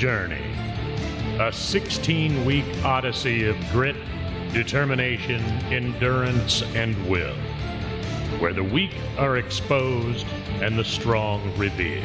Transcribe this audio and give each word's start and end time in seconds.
Journey. 0.00 0.40
A 1.40 1.52
16 1.52 2.46
week 2.46 2.64
odyssey 2.82 3.44
of 3.44 3.54
grit, 3.70 3.96
determination, 4.50 5.42
endurance, 5.70 6.62
and 6.74 6.96
will. 7.06 7.34
Where 8.38 8.54
the 8.54 8.64
weak 8.64 8.94
are 9.18 9.36
exposed 9.36 10.26
and 10.62 10.78
the 10.78 10.84
strong 10.84 11.54
revered. 11.58 12.02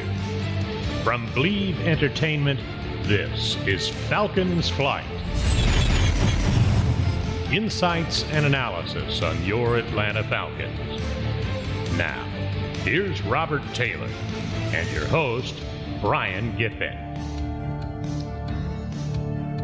From 1.06 1.26
Bleav 1.28 1.80
Entertainment, 1.86 2.60
this 3.04 3.56
is 3.66 3.88
Falcon's 3.88 4.70
Flight. 4.70 5.06
Insights 7.50 8.26
and 8.26 8.46
analysis 8.46 9.22
on 9.22 9.42
your 9.46 9.78
Atlanta 9.78 10.26
Falcons. 10.26 11.02
Now, 11.98 12.26
here's 12.84 13.22
Robert 13.22 13.64
Taylor 13.74 14.10
and 14.74 14.92
your 14.92 15.06
host, 15.06 15.56
Brian 16.02 16.58
Giffen. 16.58 17.05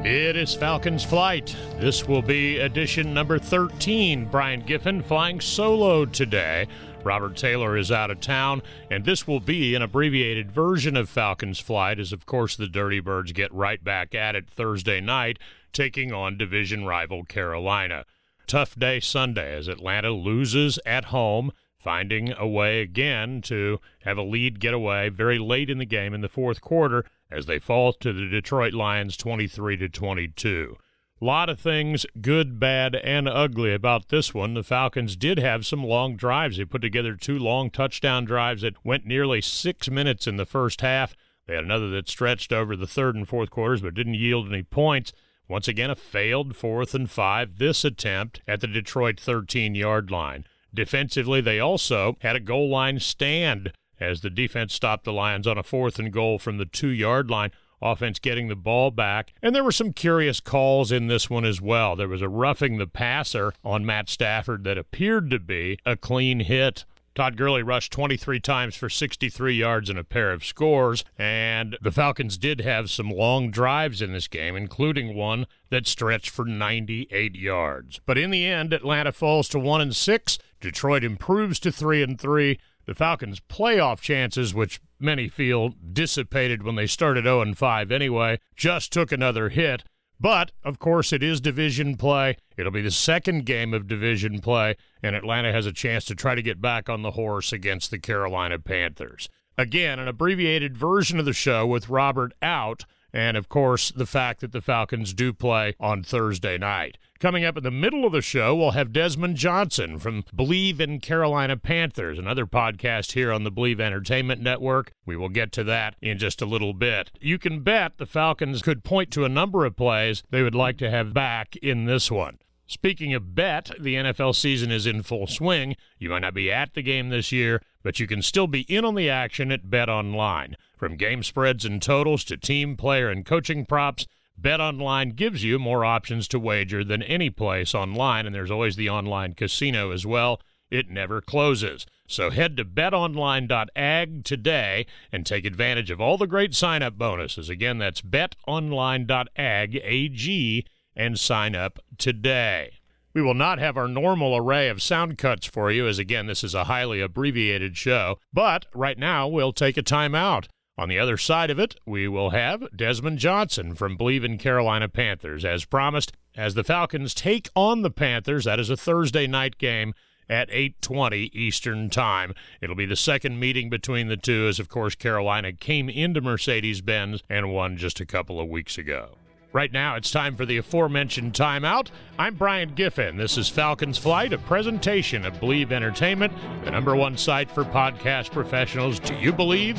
It 0.03 0.35
is 0.35 0.55
Falcon's 0.55 1.03
Flight. 1.03 1.55
This 1.77 2.07
will 2.07 2.23
be 2.23 2.57
edition 2.57 3.13
number 3.13 3.37
13. 3.37 4.25
Brian 4.25 4.61
Giffen 4.61 5.03
flying 5.03 5.39
solo 5.39 6.05
today. 6.05 6.67
Robert 7.03 7.37
Taylor 7.37 7.77
is 7.77 7.91
out 7.91 8.09
of 8.09 8.19
town, 8.19 8.63
and 8.89 9.05
this 9.05 9.27
will 9.27 9.39
be 9.39 9.75
an 9.75 9.83
abbreviated 9.83 10.51
version 10.51 10.97
of 10.97 11.07
Falcon's 11.07 11.59
Flight, 11.59 11.99
as 11.99 12.11
of 12.11 12.25
course 12.25 12.55
the 12.55 12.67
Dirty 12.67 12.99
Birds 12.99 13.31
get 13.31 13.53
right 13.53 13.83
back 13.83 14.15
at 14.15 14.35
it 14.35 14.49
Thursday 14.49 15.01
night, 15.01 15.37
taking 15.71 16.11
on 16.11 16.35
division 16.35 16.83
rival 16.83 17.23
Carolina. 17.23 18.03
Tough 18.47 18.73
day 18.73 18.99
Sunday 18.99 19.55
as 19.55 19.67
Atlanta 19.67 20.09
loses 20.09 20.79
at 20.83 21.05
home, 21.05 21.51
finding 21.77 22.33
a 22.39 22.47
way 22.47 22.81
again 22.81 23.39
to 23.43 23.79
have 24.03 24.17
a 24.17 24.23
lead 24.23 24.59
get 24.59 24.73
away 24.73 25.09
very 25.09 25.37
late 25.37 25.69
in 25.69 25.77
the 25.77 25.85
game 25.85 26.15
in 26.15 26.21
the 26.21 26.27
fourth 26.27 26.59
quarter 26.59 27.05
as 27.31 27.45
they 27.45 27.59
fall 27.59 27.93
to 27.93 28.11
the 28.11 28.27
Detroit 28.27 28.73
Lions 28.73 29.15
23 29.17 29.77
to 29.77 29.89
22. 29.89 30.75
Lot 31.23 31.49
of 31.49 31.59
things 31.59 32.05
good, 32.19 32.59
bad, 32.59 32.95
and 32.95 33.29
ugly 33.29 33.73
about 33.73 34.09
this 34.09 34.33
one. 34.33 34.55
The 34.55 34.63
Falcons 34.63 35.15
did 35.15 35.37
have 35.37 35.67
some 35.67 35.83
long 35.83 36.15
drives. 36.15 36.57
They 36.57 36.65
put 36.65 36.81
together 36.81 37.15
two 37.15 37.37
long 37.37 37.69
touchdown 37.69 38.25
drives 38.25 38.63
that 38.63 38.83
went 38.83 39.05
nearly 39.05 39.39
six 39.39 39.87
minutes 39.87 40.25
in 40.25 40.37
the 40.37 40.47
first 40.47 40.81
half. 40.81 41.15
They 41.45 41.53
had 41.53 41.63
another 41.63 41.89
that 41.91 42.09
stretched 42.09 42.51
over 42.51 42.75
the 42.75 42.87
third 42.87 43.15
and 43.15 43.27
fourth 43.27 43.51
quarters 43.51 43.81
but 43.81 43.93
didn't 43.93 44.15
yield 44.15 44.47
any 44.47 44.63
points. 44.63 45.13
Once 45.47 45.67
again, 45.67 45.91
a 45.91 45.95
failed 45.95 46.55
fourth 46.55 46.95
and 46.95 47.09
five 47.09 47.59
this 47.59 47.85
attempt 47.85 48.41
at 48.47 48.61
the 48.61 48.67
Detroit 48.67 49.19
13 49.19 49.75
yard 49.75 50.09
line. 50.09 50.45
Defensively, 50.73 51.41
they 51.41 51.59
also 51.59 52.17
had 52.21 52.35
a 52.35 52.39
goal 52.39 52.69
line 52.69 52.99
stand 52.99 53.73
as 54.01 54.21
the 54.21 54.29
defense 54.29 54.73
stopped 54.73 55.05
the 55.05 55.13
Lions 55.13 55.47
on 55.47 55.57
a 55.57 55.63
fourth 55.63 55.99
and 55.99 56.11
goal 56.11 56.39
from 56.39 56.57
the 56.57 56.65
two 56.65 56.89
yard 56.89 57.29
line. 57.29 57.51
Offense 57.83 58.19
getting 58.19 58.47
the 58.47 58.55
ball 58.55 58.91
back. 58.91 59.33
And 59.41 59.55
there 59.55 59.63
were 59.63 59.71
some 59.71 59.93
curious 59.93 60.39
calls 60.39 60.91
in 60.91 61.07
this 61.07 61.29
one 61.29 61.45
as 61.45 61.61
well. 61.61 61.95
There 61.95 62.07
was 62.07 62.21
a 62.21 62.29
roughing 62.29 62.77
the 62.77 62.85
passer 62.85 63.53
on 63.63 63.85
Matt 63.85 64.07
Stafford 64.07 64.63
that 64.65 64.77
appeared 64.77 65.31
to 65.31 65.39
be 65.39 65.79
a 65.85 65.95
clean 65.95 66.41
hit. 66.41 66.85
Todd 67.13 67.35
Gurley 67.35 67.61
rushed 67.61 67.91
23 67.91 68.39
times 68.39 68.75
for 68.75 68.89
63 68.89 69.53
yards 69.53 69.89
and 69.89 69.99
a 69.99 70.03
pair 70.03 70.31
of 70.31 70.45
scores, 70.45 71.03
and 71.17 71.77
the 71.81 71.91
Falcons 71.91 72.37
did 72.37 72.61
have 72.61 72.89
some 72.89 73.09
long 73.09 73.51
drives 73.51 74.01
in 74.01 74.13
this 74.13 74.29
game, 74.29 74.55
including 74.55 75.13
one 75.13 75.45
that 75.71 75.87
stretched 75.87 76.29
for 76.29 76.45
98 76.45 77.35
yards. 77.35 77.99
But 78.05 78.17
in 78.17 78.31
the 78.31 78.45
end, 78.45 78.71
Atlanta 78.71 79.11
falls 79.11 79.49
to 79.49 79.59
1 79.59 79.81
and 79.81 79.95
6. 79.95 80.37
Detroit 80.61 81.03
improves 81.03 81.59
to 81.61 81.71
3 81.71 82.01
and 82.01 82.19
3. 82.19 82.57
The 82.91 82.95
Falcons' 82.95 83.39
playoff 83.39 84.01
chances, 84.01 84.53
which 84.53 84.81
many 84.99 85.29
feel 85.29 85.69
dissipated 85.93 86.61
when 86.61 86.75
they 86.75 86.87
started 86.87 87.23
0 87.23 87.39
and 87.39 87.57
5 87.57 87.89
anyway, 87.89 88.37
just 88.57 88.91
took 88.91 89.13
another 89.13 89.47
hit. 89.47 89.85
But, 90.19 90.51
of 90.61 90.77
course, 90.77 91.13
it 91.13 91.23
is 91.23 91.39
division 91.39 91.95
play. 91.95 92.35
It'll 92.57 92.69
be 92.69 92.81
the 92.81 92.91
second 92.91 93.45
game 93.45 93.73
of 93.73 93.87
division 93.87 94.41
play, 94.41 94.75
and 95.01 95.15
Atlanta 95.15 95.53
has 95.53 95.65
a 95.65 95.71
chance 95.71 96.03
to 96.03 96.15
try 96.15 96.35
to 96.35 96.41
get 96.41 96.59
back 96.59 96.89
on 96.89 97.01
the 97.01 97.11
horse 97.11 97.53
against 97.53 97.91
the 97.91 97.97
Carolina 97.97 98.59
Panthers. 98.59 99.29
Again, 99.57 99.97
an 99.97 100.09
abbreviated 100.09 100.75
version 100.75 101.17
of 101.17 101.23
the 101.23 101.31
show 101.31 101.65
with 101.65 101.87
Robert 101.87 102.33
out, 102.41 102.83
and 103.13 103.37
of 103.37 103.49
course, 103.49 103.91
the 103.91 104.05
fact 104.05 104.41
that 104.41 104.51
the 104.51 104.61
Falcons 104.61 105.13
do 105.13 105.33
play 105.33 105.75
on 105.79 106.03
Thursday 106.03 106.57
night. 106.57 106.97
Coming 107.19 107.45
up 107.45 107.55
in 107.55 107.63
the 107.63 107.69
middle 107.69 108.03
of 108.03 108.13
the 108.13 108.21
show, 108.21 108.55
we'll 108.55 108.71
have 108.71 108.91
Desmond 108.91 109.37
Johnson 109.37 109.99
from 109.99 110.23
Bleav 110.35 110.79
in 110.79 110.99
Carolina 110.99 111.55
Panthers, 111.55 112.17
another 112.17 112.47
podcast 112.47 113.11
here 113.11 113.31
on 113.31 113.43
the 113.43 113.51
Bleav 113.51 113.79
Entertainment 113.79 114.41
Network. 114.41 114.93
We 115.05 115.15
will 115.15 115.29
get 115.29 115.51
to 115.51 115.63
that 115.65 115.95
in 116.01 116.17
just 116.17 116.41
a 116.41 116.47
little 116.47 116.73
bit. 116.73 117.11
You 117.21 117.37
can 117.37 117.59
bet 117.61 117.99
the 117.99 118.07
Falcons 118.07 118.63
could 118.63 118.83
point 118.83 119.11
to 119.11 119.23
a 119.23 119.29
number 119.29 119.65
of 119.65 119.75
plays 119.75 120.23
they 120.31 120.41
would 120.41 120.55
like 120.55 120.77
to 120.79 120.89
have 120.89 121.13
back 121.13 121.55
in 121.57 121.85
this 121.85 122.09
one. 122.09 122.39
Speaking 122.71 123.13
of 123.13 123.35
bet, 123.35 123.69
the 123.77 123.95
NFL 123.95 124.33
season 124.33 124.71
is 124.71 124.87
in 124.87 125.03
full 125.03 125.27
swing. 125.27 125.75
You 125.99 126.09
might 126.09 126.19
not 126.19 126.33
be 126.33 126.49
at 126.49 126.73
the 126.73 126.81
game 126.81 127.09
this 127.09 127.29
year, 127.29 127.61
but 127.83 127.99
you 127.99 128.07
can 128.07 128.21
still 128.21 128.47
be 128.47 128.61
in 128.61 128.85
on 128.85 128.95
the 128.95 129.09
action 129.09 129.51
at 129.51 129.69
Bet 129.69 129.89
Online. 129.89 130.55
From 130.77 130.95
game 130.95 131.21
spreads 131.21 131.65
and 131.65 131.81
totals 131.81 132.23
to 132.23 132.37
team, 132.37 132.77
player, 132.77 133.09
and 133.09 133.25
coaching 133.25 133.65
props, 133.65 134.07
Bet 134.37 134.61
Online 134.61 135.09
gives 135.09 135.43
you 135.43 135.59
more 135.59 135.83
options 135.83 136.29
to 136.29 136.39
wager 136.39 136.81
than 136.81 137.03
any 137.03 137.29
place 137.29 137.75
online, 137.75 138.25
and 138.25 138.33
there's 138.33 138.49
always 138.49 138.77
the 138.77 138.89
online 138.89 139.33
casino 139.33 139.91
as 139.91 140.05
well. 140.05 140.39
It 140.69 140.89
never 140.89 141.19
closes. 141.19 141.85
So 142.07 142.29
head 142.29 142.55
to 142.55 142.63
betonline.ag 142.63 144.21
today 144.21 144.85
and 145.11 145.25
take 145.25 145.43
advantage 145.43 145.91
of 145.91 145.99
all 145.99 146.17
the 146.17 146.25
great 146.25 146.55
sign 146.55 146.83
up 146.83 146.97
bonuses. 146.97 147.49
Again, 147.49 147.79
that's 147.79 148.01
betonline.ag, 148.01 149.81
A-G, 149.83 150.65
and 151.01 151.19
sign 151.19 151.55
up 151.55 151.79
today. 151.97 152.73
We 153.11 153.23
will 153.23 153.33
not 153.33 153.57
have 153.57 153.75
our 153.75 153.87
normal 153.87 154.37
array 154.37 154.69
of 154.69 154.83
sound 154.83 155.17
cuts 155.17 155.47
for 155.47 155.71
you, 155.71 155.87
as 155.87 155.97
again, 155.97 156.27
this 156.27 156.43
is 156.43 156.53
a 156.53 156.65
highly 156.65 157.01
abbreviated 157.01 157.75
show, 157.75 158.19
but 158.31 158.67
right 158.75 158.97
now 158.97 159.27
we'll 159.27 159.51
take 159.51 159.77
a 159.77 159.81
time 159.81 160.13
out. 160.13 160.47
On 160.77 160.89
the 160.89 160.99
other 160.99 161.17
side 161.17 161.49
of 161.49 161.59
it, 161.59 161.75
we 161.87 162.07
will 162.07 162.29
have 162.29 162.67
Desmond 162.75 163.17
Johnson 163.17 163.73
from 163.73 163.97
Bleav 163.97 164.23
in 164.23 164.37
Carolina 164.37 164.87
Panthers. 164.87 165.43
As 165.43 165.65
promised, 165.65 166.13
as 166.35 166.53
the 166.53 166.63
Falcons 166.63 167.15
take 167.15 167.49
on 167.55 167.81
the 167.81 167.91
Panthers, 167.91 168.45
that 168.45 168.59
is 168.59 168.69
a 168.69 168.77
Thursday 168.77 169.25
night 169.25 169.57
game 169.57 169.93
at 170.29 170.49
8:20 170.51 171.31
Eastern 171.33 171.89
Time. 171.89 172.33
It'll 172.61 172.75
be 172.75 172.85
the 172.85 172.95
second 172.95 173.39
meeting 173.39 173.71
between 173.71 174.07
the 174.07 174.17
two 174.17 174.45
as 174.47 174.59
of 174.59 174.69
course 174.69 174.93
Carolina 174.93 175.51
came 175.51 175.89
into 175.89 176.21
Mercedes-Benz 176.21 177.23
and 177.27 177.51
won 177.51 177.75
just 177.75 177.99
a 177.99 178.05
couple 178.05 178.39
of 178.39 178.47
weeks 178.47 178.77
ago. 178.77 179.17
Right 179.53 179.73
now, 179.73 179.97
it's 179.97 180.11
time 180.11 180.37
for 180.37 180.45
the 180.45 180.57
aforementioned 180.57 181.33
timeout. 181.33 181.89
I'm 182.17 182.35
Brian 182.35 182.73
Giffen. 182.73 183.17
This 183.17 183.37
is 183.37 183.49
Falcons 183.49 183.97
Flight, 183.97 184.31
a 184.31 184.37
presentation 184.37 185.25
of 185.25 185.41
Bleav 185.41 185.73
Entertainment, 185.73 186.31
the 186.63 186.71
number 186.71 186.95
one 186.95 187.17
site 187.17 187.51
for 187.51 187.65
podcast 187.65 188.31
professionals. 188.31 188.97
Do 188.97 189.13
you 189.15 189.33
believe? 189.33 189.77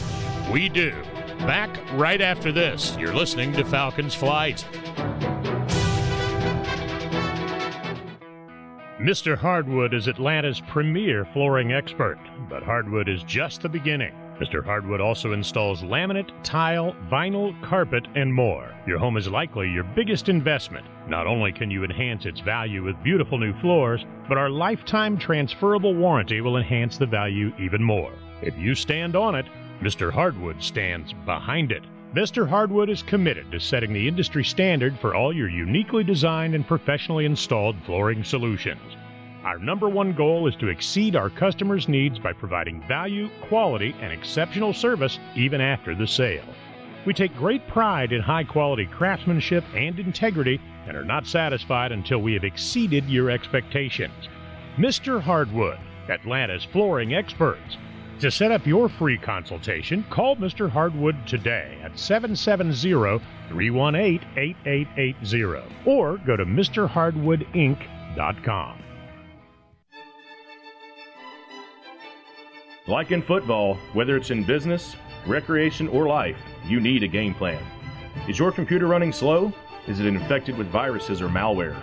We 0.51 0.69
do. 0.69 0.91
Back 1.39 1.71
right 1.95 2.21
after 2.21 2.53
this. 2.53 2.95
You're 2.99 3.15
listening 3.15 3.55
to 3.55 3.65
Falcons 3.65 4.15
Flight. 4.15 4.63
Mr. 9.01 9.39
Hardwood 9.39 9.95
is 9.95 10.07
Atlanta's 10.07 10.61
premier 10.61 11.25
flooring 11.33 11.73
expert, 11.73 12.19
but 12.51 12.63
hardwood 12.63 13.09
is 13.09 13.23
just 13.23 13.63
the 13.63 13.71
beginning. 13.71 14.13
Mr. 14.43 14.65
Hardwood 14.65 15.01
also 15.01 15.35
installs 15.35 15.83
laminate, 15.83 16.33
tile, 16.43 16.97
vinyl, 17.09 17.55
carpet, 17.63 18.09
and 18.17 18.35
more. 18.35 18.75
Your 18.89 18.99
home 18.99 19.17
is 19.17 19.29
likely 19.29 19.71
your 19.71 19.85
biggest 19.85 20.29
investment. 20.29 20.85
Not 21.07 21.29
only 21.29 21.53
can 21.53 21.71
you 21.71 21.85
enhance 21.85 22.27
its 22.27 22.41
value 22.41 22.83
with 22.83 23.01
beautiful 23.05 23.39
new 23.39 23.53
floors, 23.61 24.05
but 24.29 24.39
our 24.39 24.51
lifetime 24.51 25.17
transferable 25.17 25.95
warranty 25.95 26.41
will 26.41 26.57
enhance 26.57 26.99
the 26.99 27.07
value 27.07 27.53
even 27.61 27.85
more. 27.85 28.13
If 28.43 28.59
you 28.59 28.75
stand 28.75 29.15
on 29.15 29.37
it, 29.37 29.47
Mr. 29.81 30.11
Hardwood 30.11 30.61
stands 30.61 31.13
behind 31.25 31.71
it. 31.71 31.85
Mr. 32.13 32.49
Hardwood 32.49 32.91
is 32.91 33.01
committed 33.01 33.49
to 33.53 33.61
setting 33.61 33.93
the 33.93 34.09
industry 34.09 34.43
standard 34.43 34.99
for 34.99 35.15
all 35.15 35.33
your 35.33 35.49
uniquely 35.49 36.03
designed 36.03 36.57
and 36.57 36.67
professionally 36.67 37.27
installed 37.27 37.77
flooring 37.87 38.25
solutions. 38.25 38.97
Our 39.45 39.59
number 39.59 39.89
one 39.89 40.13
goal 40.13 40.47
is 40.47 40.55
to 40.57 40.69
exceed 40.69 41.17
our 41.17 41.29
customers' 41.29 41.89
needs 41.89 42.21
by 42.21 42.33
providing 42.33 42.81
value, 42.87 43.29
quality, 43.49 43.93
and 44.01 44.13
exceptional 44.13 44.73
service 44.73 45.19
even 45.35 45.61
after 45.61 45.97
the 45.97 46.07
sale. 46.07 46.45
We 47.05 47.13
take 47.13 47.37
great 47.37 47.67
pride 47.67 48.13
in 48.13 48.23
high 48.23 48.45
quality 48.45 48.87
craftsmanship 48.87 49.65
and 49.75 49.99
integrity 49.99 50.61
and 50.87 50.97
are 50.97 51.05
not 51.05 51.27
satisfied 51.27 51.91
until 51.91 52.21
we 52.21 52.35
have 52.35 52.45
exceeded 52.45 53.09
your 53.09 53.31
expectations. 53.31 54.29
Mr. 54.79 55.21
Hardwood, 55.21 55.81
Atlanta's 56.09 56.65
flooring 56.65 57.15
experts. 57.15 57.79
To 58.21 58.31
set 58.31 58.53
up 58.53 58.65
your 58.65 58.89
free 58.89 59.19
consultation, 59.19 60.05
call 60.09 60.37
Mr. 60.37 60.71
Hardwood 60.71 61.17
today 61.27 61.81
at 61.83 61.99
770 61.99 63.19
318 63.49 64.21
8880 64.37 65.65
or 65.85 66.19
go 66.19 66.37
to 66.37 66.47
MrHardwoodInc.com. 66.47 68.83
Like 72.89 73.13
in 73.13 73.23
football, 73.23 73.75
whether 73.93 74.17
it's 74.17 74.33
in 74.33 74.43
business, 74.43 74.97
recreation, 75.25 75.87
or 75.87 76.09
life, 76.09 76.37
you 76.65 76.81
need 76.81 77.05
a 77.05 77.09
game 77.09 77.33
plan. 77.33 77.63
Is 78.29 78.41
your 78.41 78.51
computer 78.51 78.89
running 78.89 79.13
slow? 79.13 79.53
Is 79.87 80.01
it 80.01 80.07
infected 80.07 80.59
with 80.59 80.67
viruses 80.67 81.23
or 81.23 81.29
malware? 81.29 81.81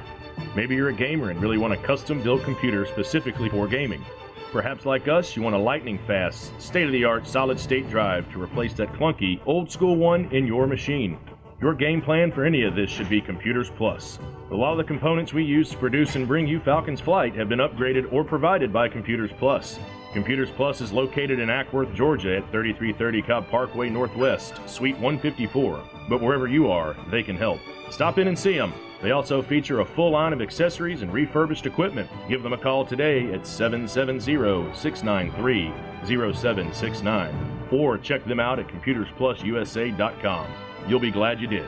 Maybe 0.58 0.76
you're 0.76 0.90
a 0.90 0.94
gamer 0.94 1.30
and 1.30 1.42
really 1.42 1.58
want 1.58 1.74
a 1.74 1.78
custom 1.78 2.22
built 2.22 2.44
computer 2.44 2.86
specifically 2.86 3.48
for 3.48 3.66
gaming. 3.66 4.04
Perhaps 4.52 4.86
like 4.86 5.08
us, 5.08 5.38
you 5.38 5.42
want 5.42 5.56
a 5.56 5.60
lightning 5.60 6.00
fast, 6.06 6.60
state 6.62 6.86
of 6.86 6.92
the 6.92 7.06
art 7.06 7.26
solid 7.26 7.58
state 7.58 7.90
drive 7.90 8.30
to 8.34 8.42
replace 8.42 8.74
that 8.74 8.92
clunky, 8.92 9.40
old 9.46 9.72
school 9.72 9.96
one 9.96 10.26
in 10.36 10.46
your 10.46 10.68
machine. 10.68 11.18
Your 11.62 11.76
game 11.76 12.02
plan 12.02 12.30
for 12.30 12.44
any 12.44 12.64
of 12.64 12.76
this 12.76 12.90
should 12.90 13.08
be 13.08 13.22
Computers 13.22 13.70
Plus. 13.78 14.20
A 14.52 14.56
lot 14.56 14.74
of 14.74 14.78
the 14.78 14.84
components 14.84 15.34
we 15.34 15.46
use 15.46 15.70
to 15.70 15.78
produce 15.78 16.18
and 16.18 16.28
bring 16.28 16.46
you 16.46 16.60
Falcon's 16.60 17.00
Flight 17.00 17.36
have 17.36 17.48
been 17.48 17.60
upgraded 17.60 18.12
or 18.12 18.26
provided 18.26 18.74
by 18.74 18.90
Computers 18.90 19.32
Plus. 19.38 19.80
Computers 20.14 20.50
Plus 20.56 20.82
is 20.82 20.92
located 20.92 21.40
in 21.40 21.50
Acworth, 21.50 21.94
Georgia 21.94 22.38
at 22.38 22.52
3330 22.52 23.22
Cobb 23.22 23.48
Parkway 23.50 23.90
Northwest, 23.90 24.60
Suite 24.66 24.96
154. 24.96 25.84
But 26.10 26.22
wherever 26.22 26.48
you 26.48 26.72
are, 26.72 26.96
they 27.12 27.22
can 27.22 27.38
help. 27.38 27.60
Stop 27.92 28.18
in 28.18 28.28
and 28.28 28.38
see 28.38 28.58
them. 28.58 28.74
They 29.02 29.12
also 29.12 29.42
feature 29.42 29.80
a 29.80 29.86
full 29.86 30.12
line 30.12 30.34
of 30.34 30.42
accessories 30.42 31.04
and 31.04 31.14
refurbished 31.14 31.66
equipment. 31.66 32.10
Give 32.28 32.44
them 32.44 32.54
a 32.54 32.58
call 32.58 32.86
today 32.86 33.32
at 33.32 33.46
770 33.46 34.74
693 34.76 35.72
0769 36.06 37.68
or 37.72 37.98
check 37.98 38.26
them 38.26 38.40
out 38.40 38.60
at 38.60 38.68
computersplususa.com. 38.68 40.48
You'll 40.88 41.00
be 41.00 41.12
glad 41.12 41.40
you 41.40 41.48
did. 41.48 41.68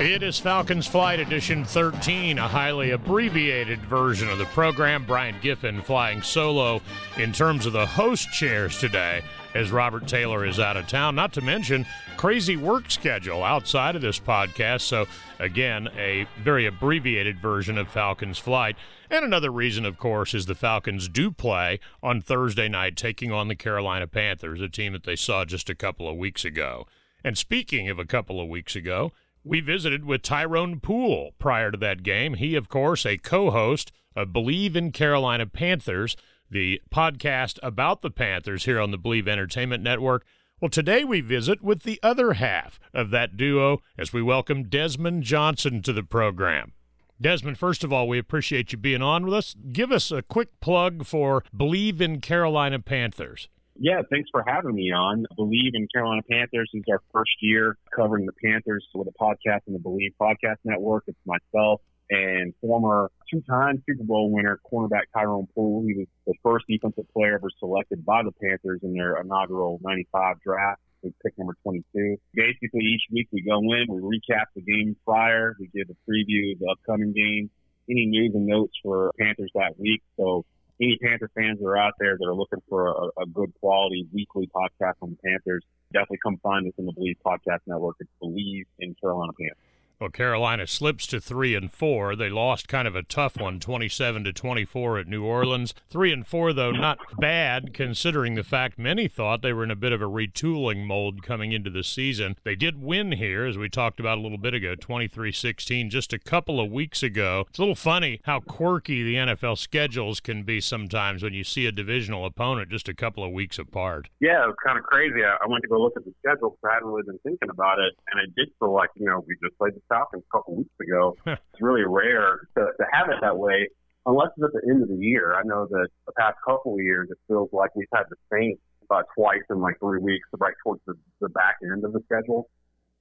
It 0.00 0.24
is 0.24 0.40
Falcons 0.40 0.88
Flight 0.88 1.20
Edition 1.20 1.64
13, 1.64 2.36
a 2.36 2.48
highly 2.48 2.90
abbreviated 2.90 3.78
version 3.82 4.28
of 4.28 4.38
the 4.38 4.44
program. 4.46 5.04
Brian 5.04 5.36
Giffen 5.40 5.82
flying 5.82 6.20
solo 6.20 6.82
in 7.16 7.32
terms 7.32 7.64
of 7.64 7.74
the 7.74 7.86
host 7.86 8.28
chairs 8.32 8.76
today 8.76 9.22
as 9.54 9.70
Robert 9.70 10.08
Taylor 10.08 10.44
is 10.44 10.58
out 10.58 10.76
of 10.76 10.88
town, 10.88 11.14
not 11.14 11.32
to 11.34 11.40
mention 11.40 11.86
crazy 12.16 12.56
work 12.56 12.90
schedule 12.90 13.44
outside 13.44 13.94
of 13.94 14.02
this 14.02 14.18
podcast. 14.18 14.80
So, 14.80 15.06
again, 15.38 15.88
a 15.96 16.26
very 16.42 16.66
abbreviated 16.66 17.38
version 17.38 17.78
of 17.78 17.88
Falcons 17.88 18.38
Flight. 18.38 18.74
And 19.08 19.24
another 19.24 19.52
reason, 19.52 19.84
of 19.84 19.96
course, 19.96 20.34
is 20.34 20.46
the 20.46 20.56
Falcons 20.56 21.08
do 21.08 21.30
play 21.30 21.78
on 22.02 22.20
Thursday 22.20 22.68
night, 22.68 22.96
taking 22.96 23.30
on 23.30 23.46
the 23.46 23.54
Carolina 23.54 24.08
Panthers, 24.08 24.60
a 24.60 24.68
team 24.68 24.92
that 24.94 25.04
they 25.04 25.16
saw 25.16 25.44
just 25.44 25.70
a 25.70 25.74
couple 25.76 26.08
of 26.08 26.16
weeks 26.16 26.44
ago. 26.44 26.88
And 27.22 27.38
speaking 27.38 27.88
of 27.88 27.98
a 27.98 28.04
couple 28.04 28.40
of 28.40 28.48
weeks 28.48 28.74
ago, 28.76 29.12
we 29.44 29.60
visited 29.60 30.04
with 30.04 30.22
Tyrone 30.22 30.80
Poole 30.80 31.32
prior 31.38 31.70
to 31.70 31.78
that 31.78 32.02
game. 32.02 32.34
He, 32.34 32.54
of 32.54 32.68
course, 32.68 33.04
a 33.04 33.18
co 33.18 33.50
host 33.50 33.92
of 34.16 34.28
Bleav 34.28 34.74
in 34.74 34.90
Carolina 34.90 35.46
Panthers, 35.46 36.16
the 36.50 36.80
podcast 36.90 37.58
about 37.62 38.00
the 38.00 38.10
Panthers 38.10 38.64
here 38.64 38.80
on 38.80 38.90
the 38.90 38.98
Bleav 38.98 39.28
Entertainment 39.28 39.82
Network. 39.82 40.24
Well, 40.60 40.70
today 40.70 41.04
we 41.04 41.20
visit 41.20 41.62
with 41.62 41.82
the 41.82 42.00
other 42.02 42.34
half 42.34 42.80
of 42.94 43.10
that 43.10 43.36
duo 43.36 43.82
as 43.98 44.12
we 44.12 44.22
welcome 44.22 44.68
Desmond 44.68 45.24
Johnson 45.24 45.82
to 45.82 45.92
the 45.92 46.04
program. 46.04 46.72
Desmond, 47.20 47.58
first 47.58 47.84
of 47.84 47.92
all, 47.92 48.08
we 48.08 48.18
appreciate 48.18 48.72
you 48.72 48.78
being 48.78 49.02
on 49.02 49.24
with 49.24 49.34
us. 49.34 49.54
Give 49.72 49.92
us 49.92 50.10
a 50.10 50.22
quick 50.22 50.58
plug 50.60 51.04
for 51.04 51.44
Bleav 51.54 52.00
in 52.00 52.20
Carolina 52.20 52.80
Panthers. 52.80 53.48
Yeah, 53.76 54.02
thanks 54.08 54.30
for 54.30 54.44
having 54.46 54.74
me 54.74 54.92
on. 54.92 55.26
Bleav 55.36 55.74
in 55.74 55.88
Carolina 55.92 56.22
Panthers 56.30 56.70
is 56.74 56.84
our 56.88 57.00
first 57.12 57.32
year 57.40 57.76
covering 57.94 58.24
the 58.24 58.32
Panthers 58.44 58.86
with 58.94 59.08
a 59.08 59.12
podcast 59.12 59.60
in 59.66 59.72
the 59.72 59.80
Bleav 59.80 60.14
Podcast 60.20 60.58
Network. 60.64 61.04
It's 61.08 61.18
myself 61.26 61.80
and 62.08 62.54
former 62.60 63.10
two-time 63.30 63.82
Super 63.88 64.04
Bowl 64.04 64.30
winner 64.30 64.60
cornerback 64.70 65.04
Tyrone 65.12 65.48
Poole. 65.54 65.84
He 65.86 65.94
was 65.94 66.06
the 66.26 66.34
first 66.42 66.66
defensive 66.68 67.06
player 67.12 67.34
ever 67.34 67.48
selected 67.58 68.04
by 68.04 68.22
the 68.22 68.30
Panthers 68.32 68.80
in 68.84 68.92
their 68.92 69.20
inaugural 69.20 69.80
95 69.82 70.40
draft. 70.40 70.80
We 71.02 71.12
pick 71.24 71.36
number 71.36 71.56
22. 71.64 72.16
Basically, 72.34 72.80
each 72.80 73.02
week 73.10 73.28
we 73.32 73.42
go 73.42 73.58
in, 73.58 73.86
we 73.88 74.00
recap 74.00 74.44
the 74.54 74.62
game 74.62 74.96
prior, 75.04 75.56
we 75.58 75.68
give 75.74 75.88
a 75.90 76.10
preview 76.10 76.52
of 76.52 76.60
the 76.60 76.68
upcoming 76.70 77.12
game, 77.12 77.50
any 77.90 78.06
news 78.06 78.32
and 78.34 78.46
notes 78.46 78.74
for 78.82 79.12
Panthers 79.18 79.50
that 79.54 79.78
week. 79.78 80.02
So 80.16 80.44
any 80.80 80.98
Panther 81.02 81.30
fans 81.34 81.58
that 81.60 81.66
are 81.66 81.78
out 81.78 81.94
there 81.98 82.16
that 82.18 82.26
are 82.26 82.34
looking 82.34 82.60
for 82.68 82.88
a, 82.88 83.22
a 83.22 83.26
good 83.26 83.52
quality 83.60 84.06
weekly 84.12 84.48
podcast 84.54 84.94
on 85.02 85.10
the 85.10 85.16
Panthers, 85.24 85.62
definitely 85.92 86.18
come 86.22 86.38
find 86.42 86.66
us 86.66 86.72
in 86.78 86.86
the 86.86 86.92
Bleav 86.92 87.16
Podcast 87.24 87.60
Network. 87.66 87.96
It's 88.00 88.10
Bleav 88.22 88.64
in 88.78 88.94
Carolina 89.00 89.32
Panthers. 89.38 89.73
Well, 90.00 90.10
Carolina 90.10 90.66
slips 90.66 91.06
to 91.08 91.20
three 91.20 91.54
and 91.54 91.72
four. 91.72 92.16
They 92.16 92.28
lost 92.28 92.68
kind 92.68 92.88
of 92.88 92.96
a 92.96 93.02
tough 93.02 93.36
one, 93.38 93.60
twenty-seven 93.60 94.24
to 94.24 94.32
twenty-four 94.32 94.98
at 94.98 95.06
New 95.06 95.24
Orleans. 95.24 95.72
Three 95.88 96.12
and 96.12 96.26
four, 96.26 96.52
though, 96.52 96.72
not 96.72 96.98
bad 97.18 97.72
considering 97.72 98.34
the 98.34 98.42
fact 98.42 98.78
many 98.78 99.08
thought 99.08 99.42
they 99.42 99.52
were 99.52 99.64
in 99.64 99.70
a 99.70 99.76
bit 99.76 99.92
of 99.92 100.02
a 100.02 100.06
retooling 100.06 100.84
mold 100.84 101.22
coming 101.22 101.52
into 101.52 101.70
the 101.70 101.84
season. 101.84 102.36
They 102.44 102.56
did 102.56 102.82
win 102.82 103.12
here, 103.12 103.46
as 103.46 103.56
we 103.56 103.68
talked 103.68 104.00
about 104.00 104.18
a 104.18 104.20
little 104.20 104.38
bit 104.38 104.52
ago, 104.54 104.74
23-16, 104.74 105.90
just 105.90 106.12
a 106.12 106.18
couple 106.18 106.60
of 106.60 106.70
weeks 106.70 107.02
ago. 107.02 107.46
It's 107.48 107.58
a 107.58 107.62
little 107.62 107.74
funny 107.74 108.20
how 108.24 108.40
quirky 108.40 109.02
the 109.02 109.14
NFL 109.14 109.58
schedules 109.58 110.20
can 110.20 110.42
be 110.42 110.60
sometimes 110.60 111.22
when 111.22 111.34
you 111.34 111.44
see 111.44 111.66
a 111.66 111.72
divisional 111.72 112.26
opponent 112.26 112.70
just 112.70 112.88
a 112.88 112.94
couple 112.94 113.24
of 113.24 113.30
weeks 113.32 113.58
apart. 113.58 114.08
Yeah, 114.20 114.42
it 114.42 114.46
was 114.46 114.56
kind 114.64 114.78
of 114.78 114.84
crazy. 114.84 115.22
I 115.24 115.46
went 115.48 115.62
to 115.62 115.68
go 115.68 115.80
look 115.80 115.94
at 115.96 116.04
the 116.04 116.12
schedule 116.18 116.50
because 116.50 116.70
I 116.70 116.74
hadn't 116.74 116.88
really 116.88 117.04
been 117.06 117.20
thinking 117.22 117.50
about 117.50 117.78
it, 117.78 117.94
and 118.10 118.20
I 118.20 118.24
did 118.36 118.50
feel 118.58 118.72
like 118.72 118.90
you 118.96 119.06
know 119.06 119.24
we 119.26 119.36
just 119.42 119.56
played 119.58 119.74
Falcons 119.88 120.22
a 120.28 120.36
couple 120.36 120.56
weeks 120.56 120.74
ago. 120.80 121.16
it's 121.26 121.60
really 121.60 121.84
rare 121.86 122.48
to, 122.56 122.66
to 122.76 122.84
have 122.92 123.08
it 123.08 123.16
that 123.20 123.36
way, 123.36 123.68
unless 124.06 124.28
it's 124.36 124.44
at 124.44 124.52
the 124.52 124.70
end 124.70 124.82
of 124.82 124.88
the 124.88 124.96
year. 124.96 125.34
I 125.34 125.42
know 125.44 125.66
that 125.70 125.88
the 126.06 126.12
past 126.12 126.36
couple 126.46 126.74
of 126.74 126.80
years, 126.80 127.08
it 127.10 127.18
feels 127.28 127.50
like 127.52 127.74
we've 127.74 127.88
had 127.94 128.04
the 128.10 128.16
Saints 128.32 128.60
about 128.84 129.06
twice 129.16 129.42
in 129.50 129.60
like 129.60 129.78
three 129.80 130.00
weeks, 130.00 130.28
right 130.38 130.54
towards 130.62 130.82
the, 130.86 130.94
the 131.20 131.28
back 131.30 131.56
end 131.62 131.84
of 131.84 131.92
the 131.92 132.00
schedule. 132.04 132.50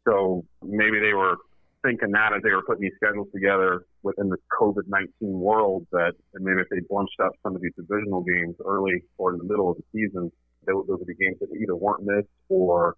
So 0.08 0.46
maybe 0.62 1.00
they 1.00 1.13
were 1.13 1.38
thinking 1.84 2.12
that 2.12 2.31
as 2.36 2.41
they 2.43 2.51
were 2.51 2.63
putting 2.63 2.81
these 2.81 2.96
schedules 2.96 3.27
together 3.34 3.86
within 4.03 4.29
this 4.29 4.39
COVID 4.60 4.88
19 4.88 5.12
world, 5.22 5.86
that 5.91 6.13
and 6.34 6.43
maybe 6.43 6.62
if 6.62 6.69
they 6.69 6.79
bunched 6.89 7.19
up 7.24 7.34
some 7.43 7.55
of 7.55 7.62
these 7.62 7.74
divisional 7.75 8.24
games 8.24 8.55
early 8.65 9.03
or 9.17 9.34
in 9.34 9.38
the 9.38 9.43
middle 9.43 9.69
of 9.69 9.77
the 9.77 9.84
season, 9.91 10.31
those 10.65 10.86
would 10.88 11.05
be 11.05 11.15
games 11.15 11.38
that 11.41 11.50
either 11.60 11.75
weren't 11.75 12.03
missed 12.03 12.29
or 12.50 12.96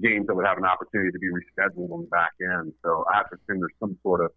games 0.00 0.26
that 0.26 0.34
would 0.34 0.46
have 0.46 0.58
an 0.58 0.64
opportunity 0.64 1.10
to 1.10 1.18
be 1.18 1.28
rescheduled 1.28 1.90
on 1.90 2.02
the 2.02 2.08
back 2.08 2.32
end. 2.40 2.72
So 2.82 3.04
I 3.12 3.16
have 3.18 3.30
to 3.30 3.36
assume 3.36 3.60
there's 3.60 3.76
some 3.80 3.98
sort 4.02 4.24
of 4.24 4.32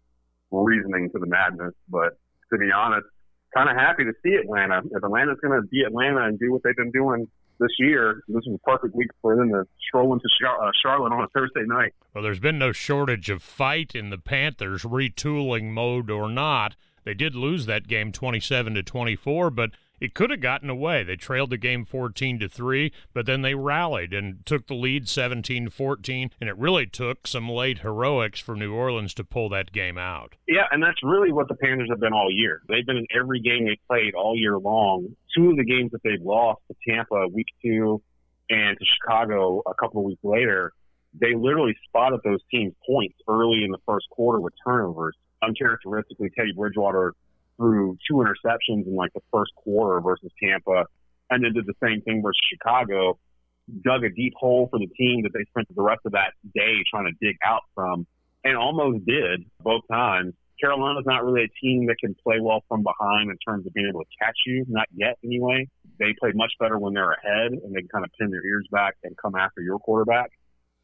reasoning 0.50 1.10
to 1.12 1.18
the 1.18 1.26
madness. 1.26 1.74
But 1.88 2.18
to 2.52 2.58
be 2.58 2.70
honest, 2.70 3.06
kind 3.54 3.70
of 3.70 3.76
happy 3.76 4.04
to 4.04 4.12
see 4.22 4.34
Atlanta. 4.34 4.82
If 4.90 5.02
Atlanta's 5.02 5.38
going 5.42 5.60
to 5.60 5.66
be 5.66 5.82
Atlanta 5.82 6.24
and 6.24 6.38
do 6.38 6.52
what 6.52 6.62
they've 6.62 6.76
been 6.76 6.90
doing 6.90 7.28
this 7.58 7.70
year, 7.78 8.22
this 8.28 8.42
is 8.46 8.54
a 8.54 8.70
perfect 8.70 8.94
week 8.94 9.08
for 9.22 9.34
them 9.34 9.50
to 9.50 9.64
stroll 9.88 10.12
into 10.12 10.28
uh, 10.46 10.70
Charlotte 10.82 11.12
on 11.12 11.24
a 11.24 11.28
Thursday 11.28 11.64
night. 11.64 11.94
Well, 12.14 12.22
there's 12.22 12.40
been 12.40 12.58
no 12.58 12.72
shortage 12.72 13.30
of 13.30 13.42
fight 13.42 13.94
in 13.94 14.10
the 14.10 14.18
Panthers, 14.18 14.82
retooling 14.82 15.70
mode 15.70 16.10
or 16.10 16.28
not. 16.28 16.76
They 17.04 17.14
did 17.14 17.34
lose 17.34 17.66
that 17.66 17.88
game 17.88 18.12
27 18.12 18.74
to 18.74 18.82
24, 18.82 19.50
but 19.50 19.70
it 20.00 20.14
could 20.14 20.30
have 20.30 20.40
gotten 20.40 20.70
away. 20.70 21.02
They 21.02 21.16
trailed 21.16 21.50
the 21.50 21.56
game 21.56 21.84
14 21.84 22.38
to 22.40 22.48
3, 22.48 22.92
but 23.14 23.26
then 23.26 23.42
they 23.42 23.54
rallied 23.54 24.12
and 24.12 24.44
took 24.44 24.66
the 24.66 24.74
lead 24.74 25.06
17-14, 25.06 26.30
and 26.40 26.48
it 26.50 26.56
really 26.56 26.86
took 26.86 27.26
some 27.26 27.48
late 27.48 27.78
heroics 27.78 28.40
for 28.40 28.54
New 28.54 28.74
Orleans 28.74 29.14
to 29.14 29.24
pull 29.24 29.48
that 29.50 29.72
game 29.72 29.98
out. 29.98 30.36
Yeah, 30.46 30.64
and 30.70 30.82
that's 30.82 31.02
really 31.02 31.32
what 31.32 31.48
the 31.48 31.54
Panthers 31.54 31.88
have 31.90 32.00
been 32.00 32.12
all 32.12 32.30
year. 32.30 32.62
They've 32.68 32.86
been 32.86 32.98
in 32.98 33.06
every 33.14 33.40
game 33.40 33.64
they 33.64 33.78
played 33.88 34.14
all 34.14 34.36
year 34.36 34.58
long. 34.58 35.16
Two 35.36 35.50
of 35.50 35.56
the 35.56 35.64
games 35.64 35.92
that 35.92 36.02
they've 36.02 36.22
lost 36.22 36.60
to 36.68 36.74
Tampa 36.88 37.26
week 37.32 37.46
2 37.62 38.02
and 38.50 38.78
to 38.78 38.84
Chicago 38.84 39.62
a 39.66 39.74
couple 39.74 40.00
of 40.00 40.06
weeks 40.06 40.22
later, 40.22 40.72
they 41.18 41.34
literally 41.34 41.74
spotted 41.88 42.20
those 42.24 42.40
teams 42.50 42.74
points 42.86 43.16
early 43.28 43.64
in 43.64 43.70
the 43.70 43.78
first 43.86 44.08
quarter 44.10 44.40
with 44.40 44.52
turnovers. 44.64 45.16
Uncharacteristically, 45.42 46.30
Teddy 46.36 46.52
Bridgewater 46.52 47.14
threw 47.56 47.96
two 48.08 48.16
interceptions 48.16 48.86
in 48.86 48.94
like 48.94 49.12
the 49.14 49.22
first 49.32 49.52
quarter 49.56 50.00
versus 50.00 50.30
Tampa, 50.42 50.86
and 51.30 51.44
then 51.44 51.52
did 51.52 51.66
the 51.66 51.74
same 51.82 52.02
thing 52.02 52.22
versus 52.22 52.40
Chicago. 52.52 53.18
dug 53.82 54.04
a 54.04 54.10
deep 54.10 54.32
hole 54.38 54.68
for 54.70 54.78
the 54.78 54.86
team 54.96 55.22
that 55.22 55.32
they 55.32 55.44
spent 55.50 55.66
the 55.74 55.82
rest 55.82 56.00
of 56.04 56.12
that 56.12 56.32
day 56.54 56.82
trying 56.88 57.06
to 57.06 57.12
dig 57.20 57.36
out 57.44 57.62
from, 57.74 58.06
and 58.44 58.56
almost 58.56 59.04
did 59.06 59.44
both 59.62 59.82
times. 59.90 60.34
Carolina's 60.60 61.04
not 61.04 61.24
really 61.24 61.42
a 61.42 61.48
team 61.60 61.86
that 61.86 61.96
can 62.00 62.14
play 62.14 62.40
well 62.40 62.62
from 62.68 62.82
behind 62.82 63.30
in 63.30 63.36
terms 63.46 63.66
of 63.66 63.74
being 63.74 63.88
able 63.88 64.00
to 64.00 64.24
catch 64.24 64.36
you, 64.46 64.64
not 64.68 64.86
yet 64.94 65.18
anyway. 65.22 65.68
They 65.98 66.14
play 66.18 66.30
much 66.34 66.52
better 66.58 66.78
when 66.78 66.94
they're 66.94 67.12
ahead 67.12 67.52
and 67.52 67.74
they 67.74 67.80
can 67.80 67.88
kind 67.88 68.04
of 68.04 68.10
pin 68.18 68.30
their 68.30 68.44
ears 68.44 68.66
back 68.70 68.94
and 69.04 69.16
come 69.16 69.34
after 69.34 69.60
your 69.60 69.78
quarterback. 69.78 70.30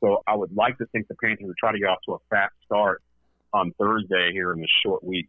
So 0.01 0.23
I 0.27 0.35
would 0.35 0.55
like 0.55 0.77
to 0.79 0.87
think 0.87 1.09
the 1.09 1.15
Panthers 1.23 1.47
would 1.47 1.57
try 1.57 1.73
to 1.73 1.79
get 1.79 1.87
off 1.89 2.01
to 2.07 2.15
a 2.15 2.19
fast 2.29 2.55
start 2.65 3.03
on 3.53 3.73
Thursday 3.79 4.31
here 4.33 4.53
in 4.53 4.61
this 4.61 4.71
short 4.85 5.05
week. 5.05 5.29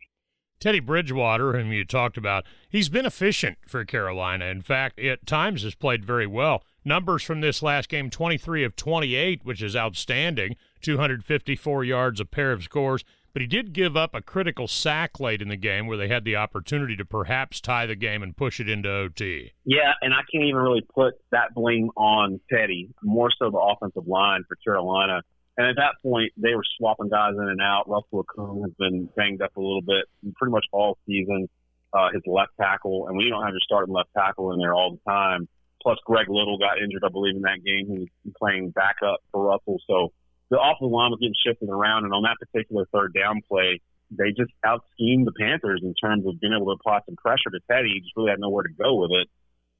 Teddy 0.63 0.79
Bridgewater, 0.79 1.51
whom 1.51 1.74
you 1.74 1.84
talked 1.84 2.15
about, 2.15 2.46
he's 2.70 2.88
been 2.88 3.05
efficient 3.05 3.58
for 3.67 3.84
Carolina. 3.84 4.46
In 4.46 4.62
fact, 4.62 4.98
at 4.98 5.25
times 5.25 5.63
has 5.63 5.75
played 5.75 6.05
very 6.05 6.25
well. 6.25 6.63
Numbers 6.86 7.22
from 7.22 7.41
this 7.41 7.62
last 7.62 7.89
game 7.89 8.10
23 8.10 8.63
of 8.63 8.77
28, 8.77 9.41
which 9.43 9.62
is 9.62 9.75
outstanding, 9.75 10.55
254 10.82 11.84
yards, 11.84 12.22
a 12.22 12.25
pair 12.25 12.53
of 12.53 12.63
scores. 12.63 13.03
But 13.34 13.41
he 13.41 13.48
did 13.48 13.74
give 13.74 13.98
up 13.98 14.15
a 14.15 14.22
critical 14.22 14.70
sack 14.70 15.20
late 15.20 15.41
in 15.41 15.50
the 15.50 15.58
game 15.58 15.86
where 15.86 15.98
they 15.98 16.08
had 16.08 16.24
the 16.24 16.38
opportunity 16.38 16.96
to 16.96 17.03
perhaps 17.03 17.60
tie 17.60 17.86
the 17.86 17.96
game 17.96 18.24
and 18.24 18.38
push 18.38 18.62
it 18.62 18.70
into 18.70 18.89
OT. 18.89 19.51
Yeah, 19.65 19.91
and 20.01 20.13
I 20.13 20.22
can't 20.32 20.46
even 20.46 20.62
really 20.62 20.86
put 20.96 21.15
that 21.32 21.53
blame 21.53 21.89
on 21.98 22.39
Teddy, 22.50 22.89
more 23.03 23.32
so 23.38 23.50
the 23.50 23.58
offensive 23.58 24.08
line 24.08 24.46
for 24.48 24.55
Carolina. 24.63 25.24
And 25.57 25.67
at 25.67 25.75
that 25.75 26.01
point, 26.01 26.31
they 26.36 26.55
were 26.55 26.65
swapping 26.77 27.10
guys 27.10 27.33
in 27.38 27.48
and 27.48 27.62
out. 27.62 27.88
Russell 27.88 28.25
Okung 28.25 28.63
has 28.63 28.74
been 28.79 29.07
banged 29.15 29.41
up 29.41 29.55
a 29.55 29.62
little 29.62 29.83
bit 29.86 30.05
pretty 30.36 30.51
much 30.51 30.65
all 30.72 30.98
season. 31.05 31.48
Uh, 31.93 32.10
his 32.12 32.24
left 32.25 32.50
tackle, 32.60 33.07
and 33.07 33.22
you 33.22 33.29
don't 33.29 33.43
have 33.43 33.53
your 33.53 33.62
starting 33.62 33.93
left 33.93 34.10
tackle 34.17 34.51
in 34.51 34.57
there 34.57 34.74
all 34.74 34.98
the 34.98 35.12
time, 35.12 35.48
plus 35.79 36.00
Greg 36.07 36.25
Little 36.27 36.57
got 36.57 36.81
injured, 36.81 37.03
I 37.05 37.10
believe, 37.10 37.36
in 37.36 37.43
that 37.43 37.62
game. 37.63 37.86
He 37.86 38.10
was 38.25 38.33
playing 38.41 38.72
backup 38.72 39.22
for 39.31 39.45
Russell, 39.45 39.77
so 39.86 40.10
the 40.50 40.57
offensive 40.57 40.89
line 40.89 41.13
was 41.13 41.22
getting 41.22 41.38
shifted 41.45 41.69
around. 41.69 42.05
And 42.05 42.13
on 42.13 42.24
that 42.24 42.41
particular 42.41 42.88
third 42.91 43.13
down 43.13 43.41
play, 43.48 43.79
they 44.10 44.33
just 44.33 44.50
out 44.65 44.81
schemed 44.93 45.27
the 45.27 45.38
Panthers 45.38 45.81
in 45.83 45.93
terms 45.93 46.25
of 46.25 46.41
being 46.41 46.53
able 46.57 46.74
to 46.74 46.81
apply 46.81 47.05
some 47.05 47.15
pressure 47.15 47.53
to 47.53 47.62
Teddy. 47.69 47.93
He 47.93 48.01
just 48.01 48.17
really 48.17 48.31
had 48.31 48.41
nowhere 48.41 48.63
to 48.63 48.74
go 48.74 48.98
with 48.98 49.12
it 49.13 49.29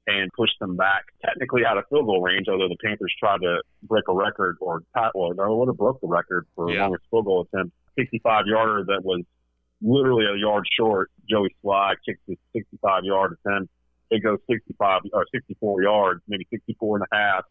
and 0.06 0.30
push 0.32 0.50
them 0.60 0.76
back 0.76 1.04
technically 1.24 1.64
out 1.64 1.78
of 1.78 1.84
field 1.88 2.06
goal 2.06 2.20
range, 2.20 2.46
although 2.48 2.68
the 2.68 2.76
Panthers 2.84 3.14
tried 3.18 3.40
to 3.40 3.62
break 3.82 4.04
a 4.08 4.14
record 4.14 4.56
or 4.60 4.82
well, 5.14 5.30
they 5.30 5.42
would 5.44 5.68
have 5.68 5.76
broke 5.76 6.00
the 6.00 6.06
record 6.06 6.46
for 6.54 6.70
yeah. 6.70 6.82
longest 6.82 7.04
field 7.10 7.24
goal 7.24 7.46
attempt. 7.52 7.74
65 7.98 8.44
yarder 8.46 8.84
that 8.88 9.04
was 9.04 9.22
literally 9.80 10.24
a 10.26 10.36
yard 10.38 10.64
short. 10.78 11.10
Joey 11.28 11.54
Slye 11.64 11.94
kicked 12.06 12.20
his 12.26 12.38
65 12.52 13.04
yard 13.04 13.36
attempt. 13.44 13.70
It 14.10 14.22
goes 14.22 14.38
65 14.50 15.02
or 15.12 15.24
64 15.32 15.82
yards, 15.82 16.20
maybe 16.28 16.46
64 16.50 16.98
and 16.98 17.06
a 17.10 17.16
half, 17.16 17.44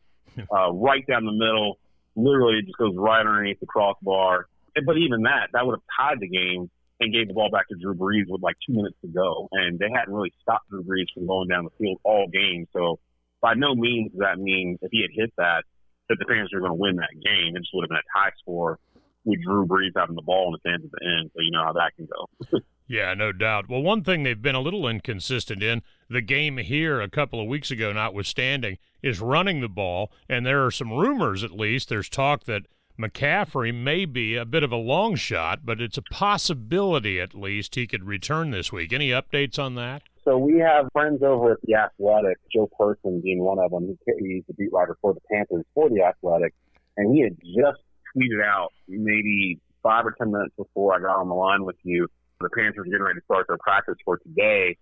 uh, 0.51 0.71
right 0.71 1.05
down 1.07 1.25
the 1.25 1.31
middle. 1.31 1.79
Literally, 2.15 2.59
it 2.59 2.65
just 2.65 2.77
goes 2.77 2.93
right 2.95 3.21
underneath 3.21 3.59
the 3.59 3.65
crossbar. 3.65 4.47
But 4.85 4.97
even 4.97 5.23
that, 5.23 5.49
that 5.53 5.65
would 5.65 5.73
have 5.73 5.83
tied 5.97 6.19
the 6.19 6.27
game 6.27 6.69
and 7.03 7.13
gave 7.13 7.27
the 7.27 7.33
ball 7.33 7.49
back 7.49 7.67
to 7.69 7.75
Drew 7.75 7.95
Brees 7.95 8.25
with 8.27 8.41
like 8.41 8.55
two 8.65 8.73
minutes 8.73 8.95
to 9.01 9.07
go. 9.07 9.49
And 9.51 9.79
they 9.79 9.89
hadn't 9.93 10.13
really 10.13 10.33
stopped 10.41 10.69
Drew 10.69 10.83
Brees 10.83 11.11
from 11.13 11.27
going 11.27 11.47
down 11.47 11.65
the 11.65 11.71
field 11.77 11.99
all 12.03 12.27
game. 12.31 12.67
So 12.73 12.99
by 13.41 13.53
no 13.55 13.75
means 13.75 14.11
does 14.11 14.19
that 14.19 14.39
mean 14.39 14.77
if 14.81 14.89
he 14.91 15.01
had 15.01 15.11
hit 15.13 15.33
that, 15.37 15.63
that 16.09 16.17
the 16.19 16.25
Panthers 16.25 16.51
were 16.53 16.61
going 16.61 16.71
to 16.71 16.79
win 16.79 16.95
that 16.97 17.13
game. 17.13 17.55
It 17.55 17.59
just 17.59 17.71
would 17.73 17.83
have 17.83 17.89
been 17.89 17.97
a 17.97 18.19
high 18.19 18.31
score 18.39 18.79
with 19.25 19.41
Drew 19.41 19.65
Brees 19.65 19.91
having 19.95 20.15
the 20.15 20.21
ball 20.21 20.47
in 20.47 20.53
his 20.53 20.71
hands 20.71 20.85
at 20.85 20.91
the 20.91 21.05
end. 21.05 21.31
So 21.33 21.41
you 21.41 21.51
know 21.51 21.63
how 21.63 21.73
that 21.73 21.95
can 21.95 22.07
go. 22.07 22.59
yeah, 22.87 23.13
no 23.13 23.31
doubt. 23.31 23.69
Well, 23.69 23.81
one 23.81 24.03
thing 24.03 24.23
they've 24.23 24.41
been 24.41 24.55
a 24.55 24.61
little 24.61 24.87
inconsistent 24.87 25.63
in, 25.63 25.81
the 26.09 26.21
game 26.21 26.57
here 26.57 27.01
a 27.01 27.09
couple 27.09 27.39
of 27.39 27.47
weeks 27.47 27.71
ago 27.71 27.93
notwithstanding, 27.93 28.77
is 29.01 29.19
running 29.19 29.61
the 29.61 29.69
ball. 29.69 30.11
And 30.29 30.45
there 30.45 30.65
are 30.65 30.71
some 30.71 30.91
rumors, 30.91 31.43
at 31.43 31.51
least, 31.51 31.89
there's 31.89 32.09
talk 32.09 32.45
that– 32.45 32.63
McCaffrey 32.99 33.73
may 33.73 34.05
be 34.05 34.35
a 34.35 34.45
bit 34.45 34.63
of 34.63 34.71
a 34.71 34.77
long 34.77 35.15
shot, 35.15 35.61
but 35.65 35.81
it's 35.81 35.97
a 35.97 36.03
possibility 36.03 37.19
at 37.19 37.33
least 37.33 37.75
he 37.75 37.87
could 37.87 38.03
return 38.03 38.51
this 38.51 38.71
week. 38.71 38.93
Any 38.93 39.09
updates 39.09 39.57
on 39.57 39.75
that? 39.75 40.03
So 40.23 40.37
we 40.37 40.59
have 40.59 40.87
friends 40.93 41.21
over 41.23 41.53
at 41.53 41.61
the 41.63 41.75
Athletic, 41.75 42.37
Joe 42.53 42.69
Person 42.79 43.19
being 43.21 43.39
one 43.39 43.59
of 43.59 43.71
them. 43.71 43.97
He's 44.19 44.43
the 44.47 44.53
beat 44.53 44.71
writer 44.71 44.95
for 45.01 45.13
the 45.13 45.19
Panthers 45.31 45.65
for 45.73 45.89
the 45.89 46.01
Athletic, 46.03 46.53
and 46.95 47.13
he 47.13 47.23
had 47.23 47.35
just 47.39 47.81
tweeted 48.15 48.45
out 48.45 48.71
maybe 48.87 49.59
five 49.81 50.05
or 50.05 50.15
ten 50.17 50.31
minutes 50.31 50.53
before 50.55 50.95
I 50.95 50.99
got 50.99 51.17
on 51.19 51.27
the 51.27 51.35
line 51.35 51.65
with 51.65 51.75
you. 51.83 52.07
The 52.39 52.49
Panthers 52.55 52.87
are 52.87 52.91
getting 52.91 53.01
ready 53.01 53.19
to 53.19 53.25
start 53.25 53.47
their 53.47 53.57
practice 53.57 53.95
for 54.05 54.17
today, 54.19 54.77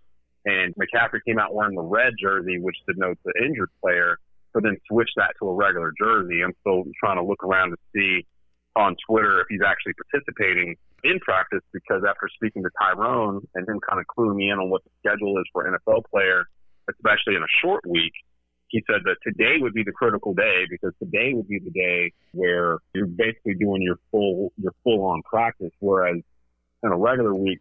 and 0.46 0.75
McCaffrey 0.75 1.20
came 1.25 1.39
out 1.39 1.56
wearing 1.56 1.75
the 1.75 1.82
red 1.82 2.13
jersey, 2.22 2.60
which 2.60 2.77
denotes 2.88 3.20
the 3.24 3.34
injured 3.44 3.70
player 3.82 4.20
but 4.53 4.63
then 4.63 4.77
switch 4.89 5.10
that 5.17 5.34
to 5.39 5.50
a 5.50 5.53
regular 5.53 5.93
jersey. 5.98 6.41
I'm 6.43 6.53
still 6.62 6.84
trying 7.00 7.17
to 7.17 7.24
look 7.24 7.43
around 7.43 7.72
to 7.72 7.77
see 7.96 8.25
on 8.75 8.96
Twitter 9.08 9.41
if 9.41 9.48
he's 9.50 9.62
actually 9.65 9.93
participating 9.93 10.75
in 11.03 11.20
practice 11.20 11.62
because 11.74 12.03
after 12.08 12.29
speaking 12.36 12.63
to 12.63 12.70
Tyrone 12.79 13.46
and 13.55 13.67
him 13.67 13.79
kind 13.88 14.00
of 14.00 14.05
cluing 14.08 14.36
me 14.36 14.50
in 14.50 14.60
on 14.60 14.70
what 14.70 14.84
the 14.84 14.91
schedule 15.00 15.38
is 15.39 15.46
for 15.51 15.65
NFL 15.65 16.03
player, 16.12 16.46
especially 16.89 17.36
in 17.36 17.43
a 17.43 17.53
short 17.62 17.81
week, 17.88 18.13
he 18.67 18.81
said 18.88 19.01
that 19.03 19.17
today 19.24 19.58
would 19.60 19.74
be 19.74 19.84
the 19.84 19.91
critical 19.91 20.34
day 20.34 20.63
because 20.70 20.93
today 21.00 21.34
would 21.34 21.48
be 21.48 21.60
the 21.60 21.72
day 21.72 22.13
where 22.31 22.77
you're 22.93 23.08
basically 23.08 23.55
doing 23.55 23.81
your 23.81 23.98
full 24.12 24.53
your 24.62 24.72
full 24.84 25.03
on 25.05 25.22
practice, 25.24 25.72
whereas 25.79 26.17
in 26.84 26.91
a 26.91 26.98
regular 26.98 27.36
week 27.36 27.60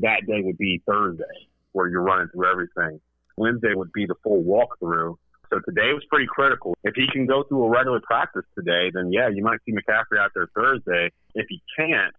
that 0.00 0.26
day 0.26 0.40
would 0.42 0.58
be 0.58 0.82
Thursday 0.86 1.48
where 1.72 1.88
you're 1.88 2.02
running 2.02 2.28
through 2.28 2.50
everything. 2.50 3.00
Wednesday 3.36 3.74
would 3.74 3.92
be 3.92 4.06
the 4.06 4.14
full 4.22 4.42
walkthrough, 4.44 5.16
so 5.54 5.60
today 5.70 5.92
was 5.92 6.02
pretty 6.10 6.26
critical. 6.26 6.76
If 6.82 6.94
he 6.96 7.06
can 7.12 7.26
go 7.26 7.44
through 7.44 7.64
a 7.64 7.70
regular 7.70 8.00
practice 8.00 8.44
today, 8.58 8.90
then 8.92 9.12
yeah, 9.12 9.28
you 9.28 9.42
might 9.44 9.60
see 9.64 9.72
McCaffrey 9.72 10.18
out 10.18 10.32
there 10.34 10.48
Thursday. 10.54 11.10
If 11.34 11.46
he 11.48 11.62
can't, 11.78 12.14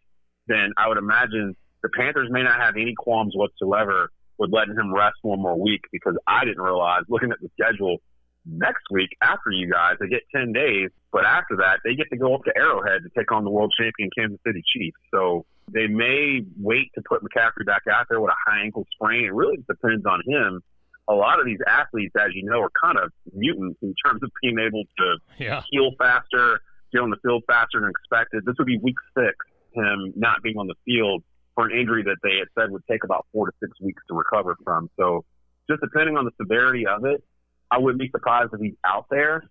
then 0.47 0.71
I 0.77 0.87
would 0.87 0.97
imagine 0.97 1.55
the 1.83 1.89
Panthers 1.89 2.29
may 2.31 2.43
not 2.43 2.59
have 2.59 2.75
any 2.75 2.93
qualms 2.97 3.33
whatsoever 3.35 4.09
with 4.37 4.51
letting 4.53 4.75
him 4.75 4.93
rest 4.93 5.17
one 5.21 5.41
more 5.41 5.59
week 5.59 5.81
because 5.91 6.15
I 6.27 6.45
didn't 6.45 6.61
realize 6.61 7.03
looking 7.09 7.31
at 7.31 7.39
the 7.41 7.49
schedule 7.59 7.97
next 8.45 8.83
week 8.91 9.09
after 9.21 9.51
you 9.51 9.69
guys, 9.69 9.95
they 9.99 10.07
get 10.07 10.21
10 10.33 10.53
days, 10.53 10.91
but 11.11 11.25
after 11.25 11.57
that, 11.57 11.79
they 11.83 11.95
get 11.95 12.07
to 12.11 12.17
go 12.17 12.35
up 12.35 12.43
to 12.43 12.53
Arrowhead 12.55 13.01
to 13.03 13.09
take 13.17 13.31
on 13.31 13.43
the 13.43 13.49
world 13.49 13.73
champion 13.77 14.09
Kansas 14.17 14.39
City 14.45 14.63
Chiefs. 14.71 14.97
So 15.11 15.45
they 15.73 15.87
may 15.87 16.41
wait 16.61 16.91
to 16.95 17.01
put 17.01 17.23
McCaffrey 17.23 17.65
back 17.65 17.83
out 17.91 18.05
there 18.07 18.21
with 18.21 18.31
a 18.31 18.49
high 18.49 18.61
ankle 18.63 18.85
sprain. 18.93 19.25
It 19.25 19.33
really 19.33 19.57
depends 19.67 20.05
on 20.05 20.21
him 20.25 20.61
a 21.07 21.13
lot 21.13 21.39
of 21.39 21.45
these 21.45 21.59
athletes, 21.67 22.13
as 22.17 22.33
you 22.33 22.43
know, 22.43 22.62
are 22.62 22.71
kind 22.81 22.97
of 22.97 23.12
mutants 23.33 23.77
in 23.81 23.93
terms 24.05 24.24
of 24.24 24.31
being 24.41 24.57
able 24.59 24.83
to 24.97 25.17
yeah. 25.38 25.62
heal 25.69 25.91
faster, 25.97 26.59
get 26.91 27.01
on 27.01 27.09
the 27.09 27.17
field 27.21 27.43
faster 27.47 27.79
than 27.79 27.89
expected. 27.89 28.43
This 28.45 28.55
would 28.57 28.67
be 28.67 28.79
week 28.79 28.97
six, 29.17 29.35
him 29.74 30.13
not 30.15 30.41
being 30.41 30.57
on 30.57 30.67
the 30.67 30.75
field 30.85 31.24
for 31.53 31.65
an 31.65 31.77
injury 31.77 32.03
that 32.03 32.17
they 32.24 32.38
had 32.39 32.47
said 32.57 32.71
would 32.71 32.83
take 32.89 33.03
about 33.03 33.25
four 33.31 33.45
to 33.47 33.51
six 33.62 33.71
weeks 33.79 34.01
to 34.09 34.15
recover 34.15 34.55
from. 34.63 34.89
So 34.97 35.24
just 35.69 35.81
depending 35.81 36.17
on 36.17 36.25
the 36.25 36.31
severity 36.41 36.85
of 36.88 37.05
it, 37.05 37.24
I 37.71 37.79
wouldn't 37.79 38.00
be 38.00 38.09
surprised 38.09 38.51
if 38.53 38.59
he's 38.59 38.75
out 38.85 39.05
there. 39.09 39.43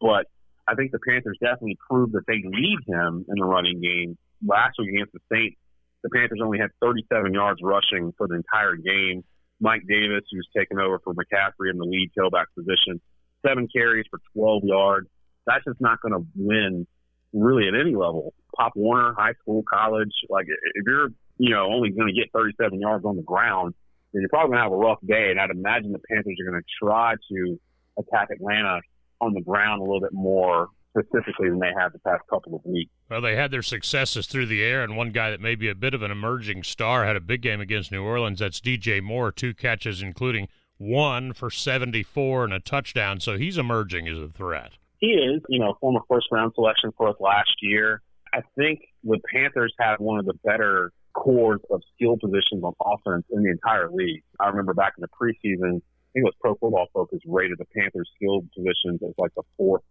But 0.00 0.26
I 0.66 0.74
think 0.74 0.92
the 0.92 0.98
Panthers 0.98 1.38
definitely 1.40 1.78
proved 1.88 2.12
that 2.12 2.26
they 2.26 2.38
need 2.44 2.78
him 2.86 3.24
in 3.28 3.34
the 3.36 3.44
running 3.44 3.80
game. 3.80 4.16
Last 4.46 4.76
week 4.78 4.90
against 4.94 5.12
the 5.12 5.20
Saints, 5.32 5.56
the 6.02 6.10
Panthers 6.10 6.40
only 6.42 6.58
had 6.58 6.70
37 6.80 7.32
yards 7.32 7.60
rushing 7.62 8.12
for 8.18 8.26
the 8.26 8.34
entire 8.34 8.74
game. 8.74 9.24
Mike 9.62 9.82
Davis, 9.88 10.24
who's 10.30 10.48
taken 10.56 10.80
over 10.80 10.98
for 10.98 11.14
McCaffrey 11.14 11.70
in 11.70 11.78
the 11.78 11.84
lead 11.84 12.10
tailback 12.18 12.46
position, 12.56 13.00
seven 13.46 13.68
carries 13.74 14.04
for 14.10 14.18
12 14.34 14.64
yards. 14.64 15.08
That's 15.46 15.64
just 15.64 15.80
not 15.80 16.00
going 16.02 16.14
to 16.14 16.26
win 16.34 16.86
really 17.32 17.68
at 17.68 17.74
any 17.74 17.94
level. 17.94 18.34
Pop 18.56 18.72
Warner, 18.74 19.14
high 19.16 19.34
school, 19.40 19.62
college, 19.72 20.12
like 20.28 20.46
if 20.48 20.84
you're, 20.84 21.08
you 21.38 21.50
know, 21.50 21.66
only 21.72 21.90
going 21.90 22.12
to 22.12 22.20
get 22.20 22.30
37 22.32 22.80
yards 22.80 23.04
on 23.04 23.16
the 23.16 23.22
ground, 23.22 23.74
then 24.12 24.22
you're 24.22 24.28
probably 24.28 24.48
going 24.50 24.58
to 24.58 24.64
have 24.64 24.72
a 24.72 24.76
rough 24.76 24.98
day. 25.06 25.30
And 25.30 25.40
I'd 25.40 25.50
imagine 25.50 25.92
the 25.92 26.00
Panthers 26.10 26.36
are 26.40 26.50
going 26.50 26.60
to 26.60 26.84
try 26.84 27.14
to 27.30 27.60
attack 27.98 28.28
Atlanta 28.30 28.80
on 29.20 29.32
the 29.32 29.40
ground 29.40 29.80
a 29.80 29.84
little 29.84 30.00
bit 30.00 30.12
more 30.12 30.68
specifically 30.96 31.48
than 31.48 31.58
they 31.58 31.72
have 31.76 31.92
the 31.92 31.98
past 32.00 32.22
couple 32.28 32.54
of 32.54 32.64
weeks. 32.64 32.90
Well, 33.10 33.20
they 33.20 33.36
had 33.36 33.50
their 33.50 33.62
successes 33.62 34.26
through 34.26 34.46
the 34.46 34.62
air, 34.62 34.82
and 34.82 34.96
one 34.96 35.10
guy 35.10 35.30
that 35.30 35.40
may 35.40 35.54
be 35.54 35.68
a 35.68 35.74
bit 35.74 35.94
of 35.94 36.02
an 36.02 36.10
emerging 36.10 36.62
star 36.62 37.04
had 37.04 37.16
a 37.16 37.20
big 37.20 37.42
game 37.42 37.60
against 37.60 37.90
New 37.90 38.02
Orleans. 38.02 38.40
That's 38.40 38.60
DJ 38.60 39.02
Moore, 39.02 39.32
two 39.32 39.54
catches, 39.54 40.02
including 40.02 40.48
one 40.78 41.32
for 41.32 41.50
74 41.50 42.44
and 42.44 42.52
a 42.52 42.60
touchdown. 42.60 43.20
So 43.20 43.38
he's 43.38 43.58
emerging 43.58 44.08
as 44.08 44.18
a 44.18 44.28
threat. 44.28 44.72
He 44.98 45.08
is, 45.08 45.42
you 45.48 45.58
know, 45.58 45.74
former 45.80 46.00
first 46.08 46.26
round 46.30 46.52
selection 46.54 46.92
for 46.96 47.08
us 47.08 47.16
last 47.20 47.52
year. 47.60 48.02
I 48.32 48.40
think 48.56 48.80
the 49.02 49.18
Panthers 49.32 49.74
have 49.78 49.98
one 49.98 50.18
of 50.18 50.26
the 50.26 50.34
better 50.44 50.92
cores 51.14 51.60
of 51.70 51.82
skill 51.94 52.16
positions 52.16 52.62
on 52.62 52.72
offense 52.80 53.24
in 53.30 53.42
the 53.42 53.50
entire 53.50 53.90
league. 53.90 54.22
I 54.40 54.48
remember 54.48 54.74
back 54.74 54.94
in 54.96 55.02
the 55.02 55.08
preseason, 55.08 55.76
I 55.76 56.12
think 56.12 56.24
it 56.24 56.24
was 56.24 56.34
Pro 56.40 56.54
Football 56.54 56.86
Focus 56.92 57.20
rated 57.26 57.58
the 57.58 57.66
Panthers' 57.76 58.08
skill 58.16 58.42
positions 58.54 59.00
as 59.02 59.12
like 59.18 59.32
the 59.34 59.42
fourth 59.56 59.82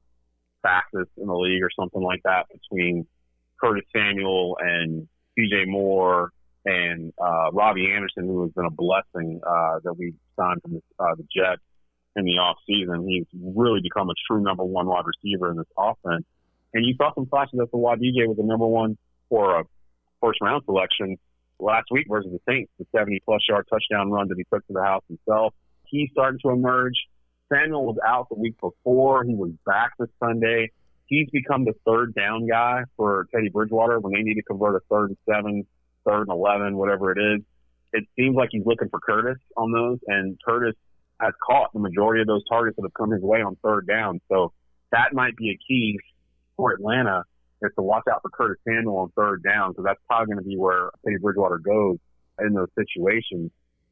fastest 0.61 1.11
in 1.17 1.27
the 1.27 1.35
league 1.35 1.63
or 1.63 1.69
something 1.77 2.01
like 2.01 2.21
that 2.23 2.45
between 2.51 3.05
Curtis 3.59 3.85
Samuel 3.95 4.57
and 4.59 5.07
DJ 5.37 5.67
Moore 5.67 6.31
and 6.65 7.13
uh, 7.21 7.51
Robbie 7.51 7.91
Anderson, 7.93 8.25
who 8.25 8.43
has 8.43 8.51
been 8.51 8.65
a 8.65 8.71
blessing 8.71 9.41
uh, 9.45 9.79
that 9.83 9.93
we 9.97 10.13
signed 10.37 10.61
from 10.61 10.73
the, 10.73 10.81
uh, 10.99 11.15
the 11.15 11.23
Jets. 11.35 11.61
in 12.15 12.25
the 12.25 12.31
off 12.31 12.57
season. 12.67 13.07
He's 13.07 13.25
really 13.33 13.79
become 13.81 14.09
a 14.09 14.13
true 14.27 14.41
number 14.41 14.63
one 14.63 14.87
wide 14.87 15.05
receiver 15.05 15.51
in 15.51 15.57
this 15.57 15.67
offense. 15.77 16.25
And 16.73 16.85
you 16.85 16.95
saw 16.97 17.13
some 17.13 17.25
flashes 17.25 17.59
that 17.59 17.71
the 17.71 17.77
DJ 17.77 18.27
was 18.27 18.37
the 18.37 18.43
number 18.43 18.67
one 18.67 18.97
for 19.29 19.59
a 19.59 19.63
first 20.21 20.39
round 20.41 20.63
selection 20.65 21.17
last 21.59 21.87
week 21.91 22.07
versus 22.09 22.31
the 22.31 22.39
Saints, 22.47 22.71
the 22.79 22.85
70 22.95 23.21
plus 23.25 23.41
yard 23.47 23.65
touchdown 23.69 24.11
run 24.11 24.27
that 24.29 24.37
he 24.37 24.45
took 24.53 24.65
to 24.67 24.73
the 24.73 24.83
house 24.83 25.03
himself. 25.07 25.53
He's 25.85 26.09
starting 26.11 26.39
to 26.43 26.51
emerge. 26.51 26.95
Samuel 27.51 27.85
was 27.85 27.97
out 28.05 28.29
the 28.29 28.35
week 28.35 28.55
before. 28.59 29.23
He 29.23 29.35
was 29.35 29.51
back 29.65 29.91
this 29.99 30.09
Sunday. 30.19 30.71
He's 31.07 31.29
become 31.29 31.65
the 31.65 31.73
third 31.85 32.15
down 32.15 32.47
guy 32.47 32.83
for 32.95 33.27
Teddy 33.33 33.49
Bridgewater 33.49 33.99
when 33.99 34.13
they 34.13 34.21
need 34.21 34.35
to 34.35 34.43
convert 34.43 34.75
a 34.75 34.79
third 34.89 35.09
and 35.09 35.17
seven, 35.29 35.65
third 36.05 36.21
and 36.21 36.31
11, 36.31 36.77
whatever 36.77 37.11
it 37.11 37.17
is. 37.17 37.41
It 37.93 38.05
seems 38.17 38.35
like 38.35 38.49
he's 38.51 38.65
looking 38.65 38.87
for 38.89 38.99
Curtis 38.99 39.37
on 39.57 39.71
those, 39.73 39.99
and 40.07 40.39
Curtis 40.45 40.75
has 41.19 41.33
caught 41.45 41.73
the 41.73 41.79
majority 41.79 42.21
of 42.21 42.27
those 42.27 42.43
targets 42.47 42.77
that 42.77 42.83
have 42.83 42.93
come 42.93 43.11
his 43.11 43.21
way 43.21 43.41
on 43.41 43.57
third 43.63 43.85
down. 43.87 44.21
So 44.29 44.53
that 44.91 45.13
might 45.13 45.35
be 45.35 45.49
a 45.49 45.57
key 45.67 45.99
for 46.55 46.71
Atlanta 46.73 47.23
is 47.61 47.71
to 47.75 47.81
watch 47.81 48.03
out 48.11 48.21
for 48.21 48.29
Curtis 48.29 48.57
Samuel 48.67 48.97
on 48.97 49.11
third 49.15 49.43
down 49.43 49.71
because 49.71 49.85
that's 49.85 49.99
probably 50.07 50.33
going 50.33 50.43
to 50.43 50.49
be 50.49 50.57
where 50.57 50.89
Teddy 51.05 51.17
Bridgewater 51.17 51.59
goes 51.59 51.97
in 52.39 52.53
those 52.53 52.69
situations. 52.77 53.51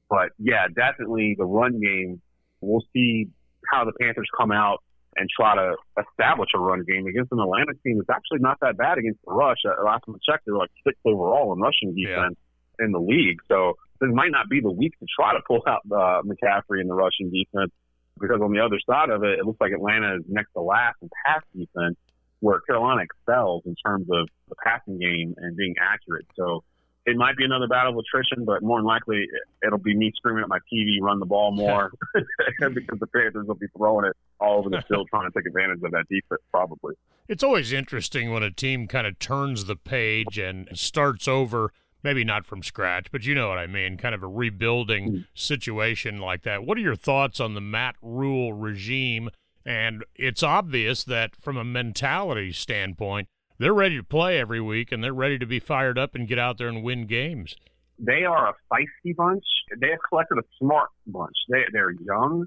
But 0.10 0.30
yeah, 0.40 0.68
definitely 0.74 1.36
the 1.38 1.46
run 1.46 1.80
game. 1.80 2.22
We'll 2.62 2.84
see 2.94 3.30
how 3.68 3.86
the 3.86 3.94
Panthers 4.00 4.28
come 4.38 4.52
out 4.52 4.84
and 5.16 5.30
try 5.30 5.56
to 5.56 5.76
establish 6.00 6.50
a 6.56 6.60
run 6.60 6.84
game 6.88 7.08
against 7.08 7.32
an 7.32 7.40
Atlanta 7.40 7.74
team 7.84 7.98
that's 7.98 8.10
actually 8.10 8.40
not 8.40 8.58
that 8.62 8.78
bad 8.78 8.98
against 8.98 9.20
the 9.26 9.34
rush. 9.34 9.58
Uh, 9.66 9.84
last 9.84 10.06
time 10.06 10.16
I 10.16 10.20
checked, 10.32 10.46
they're 10.46 10.56
like 10.56 10.72
sixth 10.86 11.02
overall 11.06 11.52
in 11.54 11.60
rushing 11.60 11.96
defense 11.96 12.38
yeah. 12.38 12.86
in 12.86 12.92
the 12.92 13.00
league. 13.00 13.40
So 13.48 13.76
this 14.00 14.10
might 14.14 14.32
not 14.32 14.50
be 14.50 14.62
the 14.62 14.72
week 14.72 14.98
to 15.00 15.06
try 15.14 15.34
to 15.34 15.42
pull 15.46 15.62
out 15.68 15.82
uh, 15.92 16.22
McCaffrey 16.24 16.82
in 16.82 16.88
the 16.88 16.96
rushing 16.96 17.32
defense 17.32 17.72
because 18.20 18.42
on 18.42 18.52
the 18.52 18.60
other 18.60 18.80
side 18.88 19.10
of 19.10 19.24
it, 19.24 19.40
it 19.40 19.46
looks 19.46 19.60
like 19.60 19.72
Atlanta 19.72 20.18
is 20.18 20.24
next 20.28 20.54
to 20.54 20.62
last 20.62 20.98
in 21.02 21.10
pass 21.26 21.42
defense 21.56 21.98
where 22.40 22.62
Carolina 22.62 23.02
excels 23.04 23.64
in 23.66 23.76
terms 23.86 24.08
of 24.12 24.28
the 24.48 24.56
passing 24.64 24.98
game 25.00 25.36
and 25.38 25.58
being 25.58 25.76
accurate. 25.82 26.26
So 26.38 26.64
it 27.06 27.16
might 27.16 27.38
be 27.38 27.46
another 27.46 27.68
battle 27.68 27.94
of 27.94 27.98
attrition, 27.98 28.46
but 28.46 28.62
more 28.62 28.80
than 28.80 28.86
likely 28.86 29.26
it'll 29.66 29.80
be 29.80 29.96
me 29.96 30.12
screaming 30.16 30.44
at 30.44 30.50
my 30.50 30.60
TV, 30.72 31.02
run 31.02 31.20
the 31.20 31.26
ball 31.26 31.52
more, 31.52 31.92
because 32.60 33.00
the 33.00 33.08
Panthers 33.08 33.48
will 33.48 33.56
be 33.56 33.68
throwing 33.76 34.06
it 34.06 34.16
all 34.40 34.60
over 34.60 34.70
the 34.70 34.82
field 34.88 35.08
trying 35.10 35.30
to 35.30 35.38
take 35.38 35.48
advantage 35.48 35.80
of 35.84 35.92
that 35.92 36.06
defense, 36.10 36.42
probably. 36.52 36.96
It's 37.28 37.44
always 37.44 37.72
interesting 37.72 38.32
when 38.32 38.44
a 38.44 38.52
team 38.52 38.88
kind 38.88 39.08
of 39.08 39.20
turns 39.20 39.66
the 39.66 39.76
page 39.76 40.38
and 40.38 40.68
starts 40.74 41.28
over. 41.28 41.72
Maybe 42.02 42.24
not 42.24 42.46
from 42.46 42.64
scratch, 42.64 43.12
but 43.12 43.26
you 43.26 43.36
know 43.36 43.50
what 43.50 43.58
I 43.58 43.68
mean, 43.68 43.98
kind 43.98 44.16
of 44.16 44.24
a 44.24 44.28
rebuilding 44.28 45.12
mm. 45.12 45.26
situation 45.34 46.20
like 46.20 46.44
that. 46.44 46.64
What 46.64 46.78
are 46.78 46.82
your 46.82 46.96
thoughts 46.96 47.42
on 47.42 47.56
the 47.56 47.62
Matt 47.62 47.96
Rhule 48.02 48.54
regime? 48.54 49.30
And 49.66 50.06
it's 50.16 50.42
obvious 50.42 51.04
that 51.04 51.36
from 51.36 51.58
a 51.58 51.66
mentality 51.66 52.54
standpoint, 52.54 53.28
they're 53.60 53.74
ready 53.74 53.98
to 53.98 54.04
play 54.04 54.40
every 54.40 54.62
week 54.62 54.92
and 54.92 55.04
they're 55.04 55.14
ready 55.14 55.38
to 55.38 55.46
be 55.46 55.60
fired 55.60 56.00
up 56.00 56.16
and 56.16 56.28
get 56.28 56.40
out 56.40 56.58
there 56.58 56.70
and 56.70 56.82
win 56.82 57.06
games. 57.06 57.56
They 58.00 58.24
are 58.24 58.50
a 58.50 58.54
feisty 58.72 59.16
bunch. 59.16 59.44
They 59.80 59.90
have 59.90 60.00
collected 60.08 60.38
a 60.38 60.44
smart 60.58 60.90
bunch. 61.06 61.36
They, 61.50 61.64
they're 61.74 61.92
young. 61.92 62.46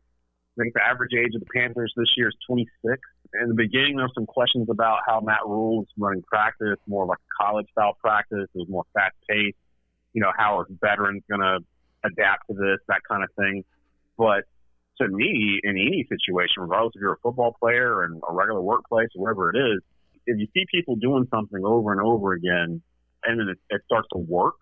I 0.59 0.63
think 0.63 0.75
the 0.75 0.83
average 0.83 1.13
age 1.15 1.35
of 1.35 1.41
the 1.41 1.47
Panthers 1.55 1.93
this 1.97 2.09
year 2.17 2.29
is 2.29 2.35
26. 2.47 3.01
In 3.41 3.49
the 3.49 3.55
beginning, 3.55 3.97
there 3.97 4.07
were 4.07 4.15
some 4.15 4.27
questions 4.27 4.69
about 4.71 5.01
how 5.07 5.21
Matt 5.21 5.47
Rhule's 5.47 5.87
running 5.99 6.23
practice, 6.23 6.79
more 6.87 7.07
like 7.07 7.19
a 7.19 7.45
college 7.45 7.67
style 7.73 7.97
practice. 8.01 8.49
It 8.55 8.59
was 8.59 8.69
more 8.69 8.85
fast 8.95 9.15
paced. 9.29 9.57
You 10.13 10.23
know, 10.23 10.33
how 10.37 10.59
are 10.59 10.67
veterans 10.81 11.23
going 11.29 11.41
to 11.41 11.59
adapt 12.05 12.49
to 12.49 12.55
this, 12.55 12.79
that 12.89 13.01
kind 13.09 13.23
of 13.23 13.31
thing. 13.39 13.65
But 14.19 14.45
to 15.01 15.09
me, 15.09 15.61
in 15.63 15.71
any 15.71 16.07
situation, 16.09 16.63
regardless 16.63 16.93
if 16.97 17.01
you're 17.01 17.15
a 17.15 17.23
football 17.23 17.57
player 17.59 18.05
and 18.05 18.21
a 18.29 18.33
regular 18.33 18.61
workplace 18.61 19.09
or 19.17 19.23
wherever 19.23 19.51
it 19.51 19.57
is, 19.57 19.83
if 20.27 20.39
you 20.39 20.47
see 20.55 20.65
people 20.73 20.97
doing 20.97 21.27
something 21.31 21.65
over 21.65 21.93
and 21.93 22.01
over 22.01 22.33
again, 22.33 22.83
and 23.25 23.41
then 23.41 23.49
it, 23.49 23.59
it 23.71 23.83
starts 23.87 24.09
to 24.13 24.19
work, 24.19 24.57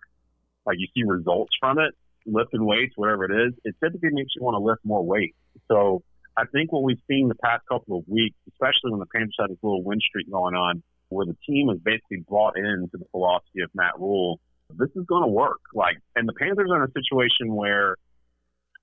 like 0.65 0.77
you 0.79 0.87
see 0.93 1.03
results 1.03 1.51
from 1.59 1.79
it, 1.79 1.93
lifting 2.25 2.65
weights, 2.65 2.93
whatever 2.95 3.25
it 3.25 3.47
is, 3.47 3.53
it 3.63 3.75
typically 3.83 4.09
makes 4.11 4.31
you 4.35 4.43
want 4.43 4.55
to 4.55 4.63
lift 4.63 4.81
more 4.83 5.03
weight. 5.03 5.35
So 5.67 6.03
I 6.37 6.43
think 6.45 6.71
what 6.71 6.83
we've 6.83 7.01
seen 7.09 7.27
the 7.27 7.35
past 7.35 7.63
couple 7.67 7.97
of 7.97 8.03
weeks, 8.07 8.37
especially 8.49 8.91
when 8.91 8.99
the 8.99 9.07
Panthers 9.07 9.35
had 9.39 9.49
this 9.49 9.57
little 9.61 9.83
win 9.83 9.99
streak 9.99 10.31
going 10.31 10.55
on, 10.55 10.83
where 11.09 11.25
the 11.25 11.35
team 11.45 11.67
has 11.69 11.79
basically 11.79 12.23
bought 12.29 12.57
into 12.57 12.97
the 12.97 13.05
philosophy 13.11 13.61
of 13.63 13.69
Matt 13.73 13.99
Rhule, 13.99 14.39
this 14.77 14.89
is 14.95 15.05
going 15.05 15.23
to 15.23 15.31
work. 15.31 15.59
Like, 15.73 15.97
and 16.15 16.27
the 16.27 16.33
Panthers 16.33 16.69
are 16.71 16.83
in 16.83 16.89
a 16.89 16.93
situation 16.93 17.53
where 17.53 17.97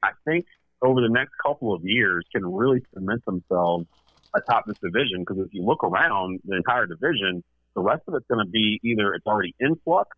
I 0.03 0.11
think 0.27 0.47
over 0.83 1.01
the 1.01 1.09
next 1.09 1.33
couple 1.45 1.75
of 1.75 1.83
years 1.85 2.25
can 2.33 2.45
really 2.45 2.83
cement 2.95 3.25
themselves 3.25 3.87
atop 4.35 4.67
this 4.67 4.79
division. 4.79 5.21
Because 5.21 5.39
if 5.39 5.53
you 5.53 5.63
look 5.65 5.85
around 5.85 6.41
the 6.45 6.57
entire 6.57 6.87
division, 6.87 7.43
the 7.75 7.83
rest 7.83 8.03
of 8.09 8.15
it's 8.15 8.27
going 8.27 8.45
to 8.45 8.51
be 8.51 8.81
either 8.83 9.15
it's 9.15 9.27
already 9.27 9.55
in 9.61 9.77
flux 9.85 10.17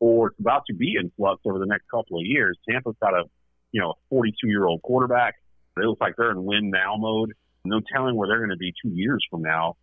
or 0.00 0.28
it's 0.28 0.40
about 0.40 0.64
to 0.66 0.74
be 0.74 0.96
in 1.00 1.10
flux 1.16 1.40
over 1.46 1.58
the 1.58 1.66
next 1.66 1.84
couple 1.90 2.18
of 2.18 2.26
years. 2.26 2.58
Tampa's 2.68 2.96
got 3.00 3.14
a, 3.14 3.24
you 3.72 3.80
know, 3.80 3.94
42 4.10 4.48
year 4.48 4.66
old 4.66 4.82
quarterback. 4.82 5.34
It 5.76 5.80
looks 5.80 6.00
like 6.00 6.14
they're 6.16 6.30
in 6.30 6.44
win 6.44 6.70
now 6.70 6.96
mode. 6.96 7.32
No 7.64 7.80
telling 7.92 8.16
where 8.16 8.28
they're 8.28 8.38
going 8.38 8.50
to 8.50 8.56
be 8.56 8.72
two 8.82 8.90
years 8.90 9.24
from 9.30 9.42
now. 9.42 9.76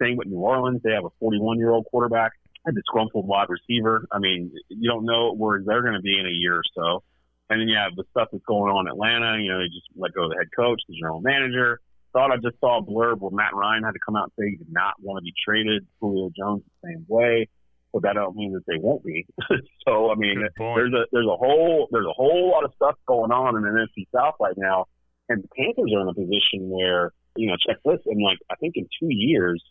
Same 0.00 0.16
with 0.16 0.28
New 0.28 0.38
Orleans. 0.38 0.80
They 0.82 0.92
have 0.92 1.04
a 1.04 1.10
41 1.18 1.58
year 1.58 1.70
old 1.70 1.86
quarterback, 1.86 2.32
and 2.64 2.76
a 2.76 2.80
disgruntled 2.80 3.26
wide 3.26 3.48
receiver. 3.48 4.06
I 4.12 4.18
mean, 4.18 4.52
you 4.68 4.90
don't 4.90 5.04
know 5.04 5.34
where 5.34 5.62
they're 5.64 5.82
going 5.82 5.94
to 5.94 6.02
be 6.02 6.18
in 6.18 6.26
a 6.26 6.30
year 6.30 6.56
or 6.56 6.64
so. 6.74 7.02
And 7.48 7.60
then 7.60 7.68
you 7.68 7.76
have 7.76 7.96
the 7.96 8.04
stuff 8.10 8.28
that's 8.30 8.44
going 8.44 8.70
on 8.70 8.86
in 8.86 8.92
Atlanta. 8.92 9.42
You 9.42 9.52
know, 9.52 9.58
they 9.58 9.66
just 9.66 9.88
let 9.96 10.14
go 10.14 10.24
of 10.24 10.30
the 10.30 10.36
head 10.36 10.48
coach, 10.54 10.80
the 10.88 10.94
general 10.94 11.20
manager. 11.20 11.80
Thought 12.12 12.32
I 12.32 12.36
just 12.36 12.58
saw 12.60 12.78
a 12.78 12.82
blurb 12.82 13.20
where 13.20 13.30
Matt 13.30 13.54
Ryan 13.54 13.84
had 13.84 13.92
to 13.92 14.00
come 14.04 14.16
out 14.16 14.30
and 14.30 14.32
say 14.38 14.50
he 14.50 14.56
did 14.56 14.72
not 14.72 14.94
want 15.00 15.18
to 15.18 15.22
be 15.22 15.32
traded. 15.44 15.86
Julio 16.00 16.30
Jones 16.36 16.62
the 16.82 16.88
same 16.88 17.06
way. 17.08 17.48
But 17.92 18.02
that 18.02 18.14
don't 18.14 18.36
mean 18.36 18.52
that 18.54 18.66
they 18.66 18.78
won't 18.78 19.04
be. 19.04 19.26
so 19.86 20.10
I 20.10 20.14
mean, 20.14 20.42
there's 20.58 20.94
a 20.94 21.04
there's 21.10 21.26
a 21.26 21.36
whole 21.36 21.88
there's 21.90 22.06
a 22.06 22.14
whole 22.14 22.50
lot 22.50 22.64
of 22.64 22.72
stuff 22.76 22.94
going 23.06 23.32
on 23.32 23.56
in 23.56 23.62
the 23.62 23.68
NFC 23.68 24.06
South 24.14 24.34
right 24.40 24.54
now, 24.56 24.86
and 25.28 25.42
the 25.42 25.48
Panthers 25.56 25.92
are 25.94 26.02
in 26.02 26.08
a 26.08 26.14
position 26.14 26.70
where 26.70 27.12
you 27.36 27.48
know 27.48 27.56
check 27.66 27.78
this 27.84 27.98
and 28.06 28.22
like 28.22 28.38
I 28.48 28.54
think 28.56 28.74
in 28.76 28.86
two 29.00 29.10
years, 29.10 29.62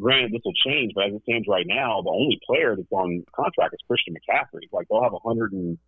granted 0.00 0.32
this 0.32 0.42
will 0.44 0.58
change, 0.66 0.92
but 0.94 1.06
as 1.06 1.14
it 1.14 1.22
stands 1.22 1.46
right 1.48 1.66
now, 1.66 2.02
the 2.02 2.10
only 2.10 2.40
player 2.46 2.74
that's 2.74 2.90
on 2.90 3.24
contract 3.34 3.74
is 3.74 3.80
Christian 3.86 4.14
McCaffrey. 4.14 4.66
Like 4.72 4.88
they'll 4.90 5.02
have 5.02 5.14
a 5.14 5.22
hundred 5.22 5.52
and 5.52 5.78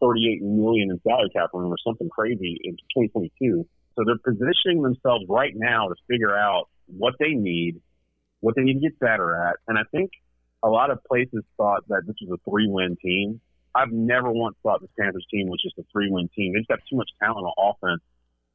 38 0.00 0.42
million 0.42 0.90
in 0.90 1.00
salary 1.02 1.30
cap 1.30 1.50
room 1.52 1.72
or 1.72 1.76
something 1.84 2.08
crazy 2.08 2.58
in 2.62 2.74
2022. 2.94 3.66
So 3.98 4.04
they're 4.06 4.22
positioning 4.24 4.82
themselves 4.82 5.24
right 5.28 5.52
now 5.56 5.88
to 5.88 5.94
figure 6.08 6.36
out 6.36 6.68
what 6.86 7.14
they 7.18 7.30
need, 7.30 7.80
what 8.38 8.54
they 8.54 8.62
need 8.62 8.74
to 8.74 8.80
get 8.80 8.98
better 9.00 9.34
at. 9.34 9.56
And 9.66 9.76
I 9.76 9.82
think 9.90 10.10
a 10.62 10.68
lot 10.68 10.90
of 10.90 11.02
places 11.04 11.42
thought 11.56 11.82
that 11.88 12.02
this 12.06 12.14
was 12.22 12.38
a 12.38 12.50
three 12.50 12.68
win 12.68 12.96
team. 13.02 13.40
I've 13.74 13.90
never 13.90 14.30
once 14.30 14.56
thought 14.62 14.80
the 14.80 14.88
Panthers 14.98 15.26
team 15.32 15.48
was 15.48 15.60
just 15.60 15.76
a 15.78 15.84
three 15.92 16.10
win 16.10 16.30
team. 16.36 16.52
They 16.52 16.60
just 16.60 16.70
have 16.70 16.80
too 16.88 16.96
much 16.96 17.10
talent 17.20 17.44
on 17.44 17.74
offense 17.74 18.02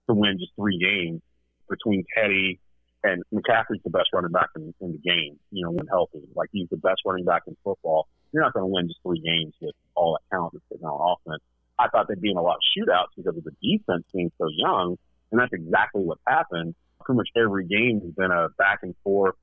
to 0.07 0.15
win 0.15 0.37
just 0.39 0.53
three 0.55 0.79
games 0.79 1.21
between 1.69 2.05
Teddy 2.15 2.59
and 3.03 3.21
McCaffrey's 3.33 3.83
the 3.83 3.89
best 3.89 4.09
running 4.13 4.31
back 4.31 4.49
in, 4.55 4.73
in 4.79 4.93
the 4.93 4.97
game, 4.97 5.37
you 5.51 5.65
know, 5.65 5.71
when 5.71 5.87
healthy. 5.87 6.23
Like 6.35 6.49
he's 6.53 6.69
the 6.69 6.77
best 6.77 7.01
running 7.05 7.25
back 7.25 7.43
in 7.47 7.57
football 7.65 8.07
you're 8.33 8.43
not 8.43 8.53
going 8.53 8.63
to 8.63 8.73
win 8.73 8.87
just 8.87 8.99
three 9.03 9.21
games 9.21 9.53
with 9.61 9.75
all 9.95 10.17
that 10.17 10.35
talent 10.35 10.53
that's 10.53 10.65
sitting 10.69 10.85
on 10.85 10.97
offense. 10.97 11.41
I 11.77 11.87
thought 11.89 12.07
they'd 12.09 12.19
be 12.19 12.31
in 12.31 12.37
a 12.37 12.41
lot 12.41 12.57
of 12.57 12.65
shootouts 12.73 13.13
because 13.15 13.37
of 13.37 13.43
the 13.43 13.53
defense 13.61 14.03
being 14.11 14.31
so 14.37 14.47
young, 14.49 14.97
and 15.33 15.41
that's 15.41 15.51
exactly 15.51 16.03
what 16.03 16.19
happened. 16.27 16.75
Pretty 17.01 17.17
much 17.17 17.29
every 17.35 17.65
game 17.65 18.01
has 18.01 18.11
been 18.13 18.31
a 18.31 18.49
back 18.57 18.79
and 18.83 18.93
forth 19.03 19.35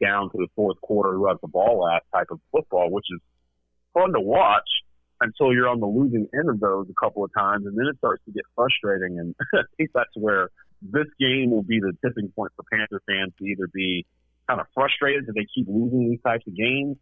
down 0.00 0.30
to 0.30 0.36
the 0.36 0.48
fourth 0.54 0.78
quarter, 0.82 1.14
who 1.14 1.26
has 1.28 1.38
the 1.40 1.48
ball 1.48 1.80
last 1.80 2.04
type 2.14 2.28
of 2.30 2.38
football, 2.52 2.90
which 2.90 3.06
is 3.10 3.20
fun 3.94 4.12
to 4.12 4.20
watch 4.20 4.68
until 5.22 5.52
you're 5.52 5.68
on 5.68 5.80
the 5.80 5.86
losing 5.86 6.28
end 6.34 6.48
of 6.50 6.60
those 6.60 6.86
a 6.90 6.94
couple 7.02 7.24
of 7.24 7.30
times, 7.36 7.66
and 7.66 7.76
then 7.76 7.86
it 7.86 7.96
starts 7.96 8.22
to 8.26 8.32
get 8.32 8.44
frustrating. 8.54 9.18
And 9.18 9.34
I 9.54 9.62
think 9.78 9.90
that's 9.94 10.14
where 10.14 10.50
this 10.82 11.06
game 11.18 11.50
will 11.50 11.62
be 11.62 11.80
the 11.80 11.92
tipping 12.04 12.30
point 12.36 12.52
for 12.54 12.64
Panther 12.70 13.00
fans 13.08 13.32
to 13.38 13.44
either 13.44 13.66
be 13.72 14.04
kind 14.46 14.60
of 14.60 14.66
frustrated 14.74 15.26
that 15.26 15.32
they 15.32 15.46
keep 15.54 15.66
losing 15.68 16.10
these 16.10 16.20
types 16.22 16.46
of 16.46 16.54
games 16.54 16.96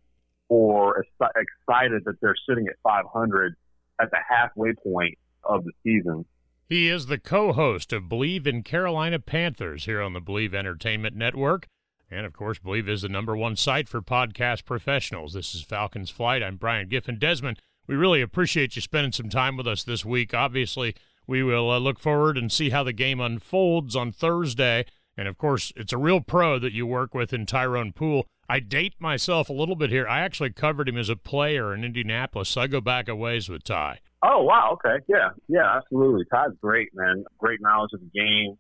or 0.48 1.04
excited 1.36 2.04
that 2.04 2.14
they're 2.20 2.36
sitting 2.48 2.68
at 2.68 2.74
500 2.84 3.54
at 4.00 4.10
the 4.10 4.18
halfway 4.28 4.74
point 4.74 5.18
of 5.44 5.64
the 5.64 5.72
season. 5.82 6.24
He 6.68 6.90
is 6.90 7.06
the 7.06 7.16
co 7.16 7.54
host 7.54 7.94
of 7.94 8.10
Bleav 8.10 8.46
in 8.46 8.62
Carolina 8.62 9.18
Panthers 9.18 9.86
here 9.86 10.02
on 10.02 10.12
the 10.12 10.20
Bleav 10.20 10.54
Entertainment 10.54 11.16
Network. 11.16 11.66
And 12.10 12.26
of 12.26 12.34
course, 12.34 12.58
Bleav 12.58 12.90
is 12.90 13.00
the 13.00 13.08
number 13.08 13.34
one 13.34 13.56
site 13.56 13.88
for 13.88 14.02
podcast 14.02 14.66
professionals. 14.66 15.32
This 15.32 15.54
is 15.54 15.62
Falcons 15.62 16.10
Flight. 16.10 16.42
I'm 16.42 16.56
Brian 16.56 16.88
Giffen. 16.88 17.18
Desmond, 17.18 17.58
we 17.86 17.96
really 17.96 18.20
appreciate 18.20 18.76
you 18.76 18.82
spending 18.82 19.12
some 19.12 19.30
time 19.30 19.56
with 19.56 19.66
us 19.66 19.82
this 19.82 20.04
week. 20.04 20.34
Obviously, 20.34 20.94
we 21.26 21.42
will 21.42 21.70
uh, 21.70 21.78
look 21.78 21.98
forward 21.98 22.36
and 22.36 22.52
see 22.52 22.68
how 22.68 22.84
the 22.84 22.92
game 22.92 23.18
unfolds 23.18 23.96
on 23.96 24.12
Thursday. 24.12 24.84
And 25.16 25.26
of 25.26 25.38
course, 25.38 25.72
it's 25.74 25.94
a 25.94 25.98
real 25.98 26.20
pro 26.20 26.58
that 26.58 26.74
you 26.74 26.86
work 26.86 27.14
with 27.14 27.32
in 27.32 27.46
Tyrone 27.46 27.94
Poole. 27.94 28.26
I 28.46 28.60
date 28.60 28.94
myself 28.98 29.48
a 29.48 29.54
little 29.54 29.76
bit 29.76 29.88
here. 29.88 30.06
I 30.06 30.20
actually 30.20 30.52
covered 30.52 30.90
him 30.90 30.98
as 30.98 31.08
a 31.08 31.16
player 31.16 31.72
in 31.72 31.82
Indianapolis, 31.82 32.50
so 32.50 32.60
I 32.60 32.66
go 32.66 32.82
back 32.82 33.08
a 33.08 33.16
ways 33.16 33.48
with 33.48 33.64
Ty. 33.64 34.00
Oh 34.22 34.42
wow, 34.42 34.76
okay, 34.78 35.04
yeah, 35.08 35.30
yeah, 35.48 35.76
absolutely. 35.76 36.24
Ty's 36.32 36.50
great, 36.60 36.88
man. 36.94 37.24
Great 37.38 37.60
knowledge 37.60 37.90
of 37.94 38.00
the 38.00 38.10
game. 38.12 38.56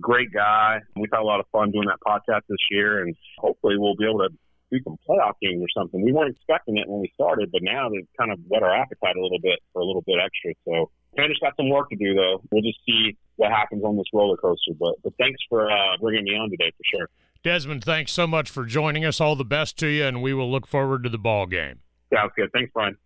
great 0.00 0.32
guy. 0.32 0.80
We've 0.96 1.08
had 1.12 1.20
a 1.20 1.24
lot 1.24 1.40
of 1.40 1.46
fun 1.50 1.70
doing 1.70 1.88
that 1.88 1.98
podcast 2.06 2.42
this 2.48 2.58
year, 2.70 3.02
and 3.02 3.16
hopefully 3.38 3.76
we'll 3.78 3.96
be 3.96 4.04
able 4.04 4.20
to 4.20 4.28
do 4.70 4.78
some 4.84 4.96
playoff 5.08 5.34
games 5.40 5.62
or 5.62 5.68
something. 5.74 6.02
We 6.02 6.12
weren't 6.12 6.36
expecting 6.36 6.76
it 6.76 6.88
when 6.88 7.00
we 7.00 7.10
started, 7.14 7.50
but 7.50 7.62
now 7.62 7.88
they've 7.88 8.06
kind 8.18 8.30
of 8.30 8.38
whet 8.48 8.62
our 8.62 8.74
appetite 8.74 9.16
a 9.16 9.22
little 9.22 9.40
bit 9.42 9.58
for 9.72 9.80
a 9.80 9.84
little 9.84 10.02
bit 10.06 10.16
extra. 10.22 10.52
So 10.66 10.90
of 11.16 11.40
got 11.40 11.56
some 11.56 11.70
work 11.70 11.88
to 11.90 11.96
do, 11.96 12.14
though. 12.14 12.42
We'll 12.50 12.62
just 12.62 12.78
see 12.86 13.16
what 13.36 13.50
happens 13.50 13.82
on 13.84 13.96
this 13.96 14.06
roller 14.12 14.36
coaster. 14.36 14.72
But, 14.78 14.94
but 15.02 15.14
thanks 15.18 15.40
for 15.48 15.70
uh, 15.70 15.96
bringing 16.00 16.24
me 16.24 16.32
on 16.32 16.50
today 16.50 16.70
for 16.76 16.98
sure. 16.98 17.08
Desmond, 17.42 17.82
thanks 17.84 18.12
so 18.12 18.26
much 18.26 18.50
for 18.50 18.64
joining 18.64 19.04
us. 19.04 19.20
All 19.20 19.36
the 19.36 19.44
best 19.44 19.78
to 19.78 19.86
you, 19.86 20.04
and 20.04 20.22
we 20.22 20.34
will 20.34 20.50
look 20.50 20.66
forward 20.66 21.02
to 21.04 21.08
the 21.08 21.18
ball 21.18 21.46
game. 21.46 21.80
Sounds 22.12 22.32
good. 22.36 22.50
Thanks, 22.52 22.70
Brian. 22.74 22.96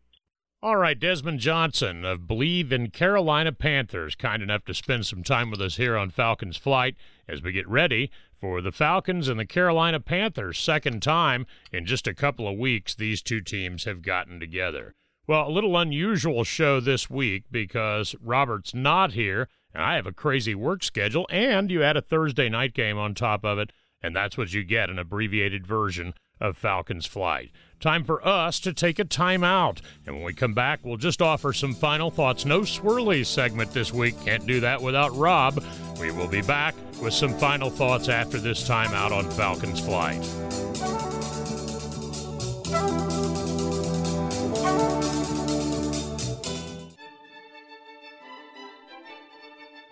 All 0.65 0.77
right, 0.77 0.97
Desmond 0.97 1.41
Johnson 1.41 2.05
of 2.05 2.21
Bleav 2.21 2.71
in 2.71 2.91
Carolina 2.91 3.51
Panthers, 3.51 4.15
kind 4.15 4.45
enough 4.45 4.65
to 4.67 4.75
spend 4.75 5.05
some 5.07 5.25
time 5.25 5.51
with 5.51 5.61
us 5.61 5.75
here 5.75 5.97
on 5.97 6.11
Falcons 6.11 6.57
Flight 6.57 6.95
as 7.27 7.43
we 7.43 7.51
get 7.51 7.67
ready 7.67 8.13
for 8.41 8.61
the 8.61 8.71
Falcons 8.71 9.27
and 9.27 9.41
the 9.41 9.45
Carolina 9.45 9.99
Panthers. 9.99 10.61
Second 10.61 11.03
time 11.03 11.49
in 11.73 11.85
just 11.85 12.07
a 12.07 12.15
couple 12.15 12.47
of 12.47 12.57
weeks, 12.57 12.95
these 12.95 13.23
two 13.23 13.41
teams 13.41 13.83
have 13.83 14.03
gotten 14.03 14.39
together. 14.39 14.95
Well, 15.27 15.49
a 15.49 15.51
little 15.51 15.77
unusual 15.77 16.45
show 16.45 16.79
this 16.79 17.11
week 17.11 17.43
because 17.51 18.15
Robert's 18.23 18.73
not 18.73 19.15
here, 19.15 19.49
and 19.75 19.83
I 19.83 19.97
have 19.97 20.07
a 20.07 20.13
crazy 20.13 20.55
work 20.55 20.85
schedule, 20.85 21.27
and 21.29 21.73
you 21.73 21.83
add 21.83 21.97
a 21.97 22.01
Thursday 22.01 22.49
night 22.49 22.73
game 22.73 22.99
on 22.99 23.15
top 23.15 23.45
of 23.45 23.59
it, 23.59 23.73
and 24.03 24.15
that's 24.15 24.37
what 24.37 24.53
you 24.53 24.65
get 24.65 24.91
an 24.91 24.99
abbreviated 24.99 25.67
version 25.67 26.15
of 26.41 26.57
Falcons 26.57 27.07
Flight. 27.07 27.51
Time 27.79 28.05
for 28.05 28.27
us 28.27 28.61
to 28.61 28.73
take 28.73 28.99
a 28.99 29.05
timeout. 29.05 29.81
And 30.07 30.17
when 30.17 30.25
we 30.25 30.35
come 30.35 30.55
back, 30.55 30.81
we'll 30.83 30.97
just 30.97 31.23
offer 31.23 31.53
some 31.53 31.75
final 31.75 32.11
thoughts. 32.11 32.45
No 32.45 32.61
swirly 32.61 33.25
segment 33.25 33.73
this 33.73 33.93
week. 33.93 34.21
Can't 34.25 34.47
do 34.47 34.61
that 34.61 34.83
without 34.83 35.15
Rob. 35.17 35.63
We 36.01 36.11
will 36.11 36.29
be 36.29 36.43
back 36.43 36.75
with 37.01 37.15
some 37.15 37.33
final 37.35 37.71
thoughts 37.71 38.09
after 38.09 38.39
this 38.39 38.69
timeout 38.69 39.13
on 39.13 39.31
Falcons 39.31 39.81
Flight. 39.81 40.23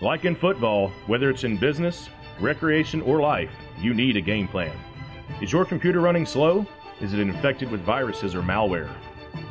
Like 0.01 0.25
in 0.25 0.35
football, 0.35 0.89
whether 1.07 1.29
it's 1.29 1.45
in 1.45 1.59
business, 1.59 2.09
recreation, 2.41 3.03
or 3.03 3.21
life, 3.21 3.51
you 3.81 3.95
need 3.95 4.17
a 4.17 4.21
game 4.21 4.47
plan. 4.47 4.77
Is 5.41 5.53
your 5.53 5.65
computer 5.65 6.01
running 6.01 6.27
slow? 6.27 6.67
Is 7.01 7.15
it 7.15 7.21
infected 7.21 7.71
with 7.71 7.81
viruses 7.81 8.35
or 8.35 8.43
malware? 8.43 8.91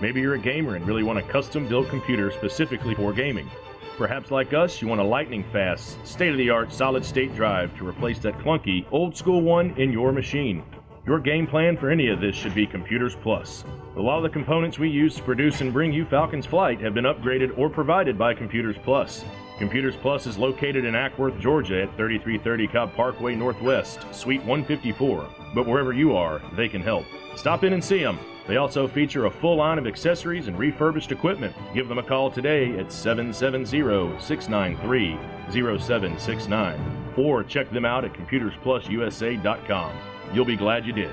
Maybe 0.02 0.22
you're 0.22 0.36
a 0.36 0.40
gamer 0.40 0.76
and 0.76 0.86
really 0.88 1.04
want 1.04 1.20
a 1.20 1.24
custom 1.24 1.68
built 1.68 1.90
computer 1.90 2.32
specifically 2.32 2.96
for 2.96 3.12
gaming. 3.12 3.50
Perhaps, 3.98 4.32
like 4.32 4.54
us, 4.54 4.82
you 4.82 4.88
want 4.88 5.02
a 5.02 5.04
lightning 5.04 5.44
fast, 5.52 6.06
state 6.06 6.32
of 6.32 6.38
the 6.38 6.50
art 6.50 6.72
solid 6.72 7.04
state 7.04 7.36
drive 7.36 7.76
to 7.78 7.88
replace 7.88 8.20
that 8.20 8.38
clunky, 8.38 8.86
old 8.92 9.16
school 9.18 9.42
one 9.42 9.72
in 9.78 9.92
your 9.92 10.12
machine. 10.12 10.64
Your 11.06 11.20
game 11.20 11.48
plan 11.48 11.76
for 11.76 11.90
any 11.90 12.08
of 12.10 12.22
this 12.22 12.36
should 12.36 12.54
be 12.54 12.68
Computers 12.68 13.16
Plus. 13.16 13.66
A 13.98 14.02
lot 14.02 14.18
of 14.18 14.24
the 14.24 14.30
components 14.30 14.78
we 14.78 14.90
use 14.90 15.16
to 15.16 15.24
produce 15.24 15.62
and 15.62 15.74
bring 15.74 15.92
you 15.92 16.06
Falcons 16.06 16.46
Flight 16.46 16.80
have 16.82 16.94
been 16.94 17.06
upgraded 17.06 17.58
or 17.58 17.70
provided 17.70 18.18
by 18.18 18.34
Computers 18.34 18.78
Plus. 18.84 19.26
Computers 19.60 19.98
Plus 19.98 20.26
is 20.26 20.38
located 20.38 20.86
in 20.86 20.94
Acworth, 20.94 21.38
Georgia 21.38 21.84
at 21.84 21.90
3330 21.98 22.68
Cobb 22.68 22.94
Parkway 22.94 23.36
Northwest, 23.36 24.06
Suite 24.16 24.40
154. 24.46 25.28
But 25.54 25.68
wherever 25.68 25.92
you 25.92 26.16
are, 26.16 26.42
they 26.56 26.70
can 26.70 26.82
help. 26.82 27.06
Stop 27.36 27.66
in 27.66 27.74
and 27.74 27.84
see 27.84 28.02
them. 28.02 28.18
They 28.48 28.56
also 28.56 28.88
feature 28.88 29.26
a 29.26 29.30
full 29.30 29.58
line 29.58 29.78
of 29.78 29.86
accessories 29.86 30.48
and 30.48 30.58
refurbished 30.58 31.12
equipment. 31.12 31.54
Give 31.74 31.90
them 31.90 31.98
a 31.98 32.04
call 32.04 32.32
today 32.32 32.80
at 32.80 32.90
770 32.90 34.18
693 34.22 35.20
0769 35.52 37.14
or 37.18 37.44
check 37.44 37.70
them 37.70 37.84
out 37.84 38.06
at 38.06 38.14
computersplususa.com. 38.14 39.98
You'll 40.34 40.46
be 40.46 40.56
glad 40.56 40.86
you 40.86 40.94
did. 40.94 41.12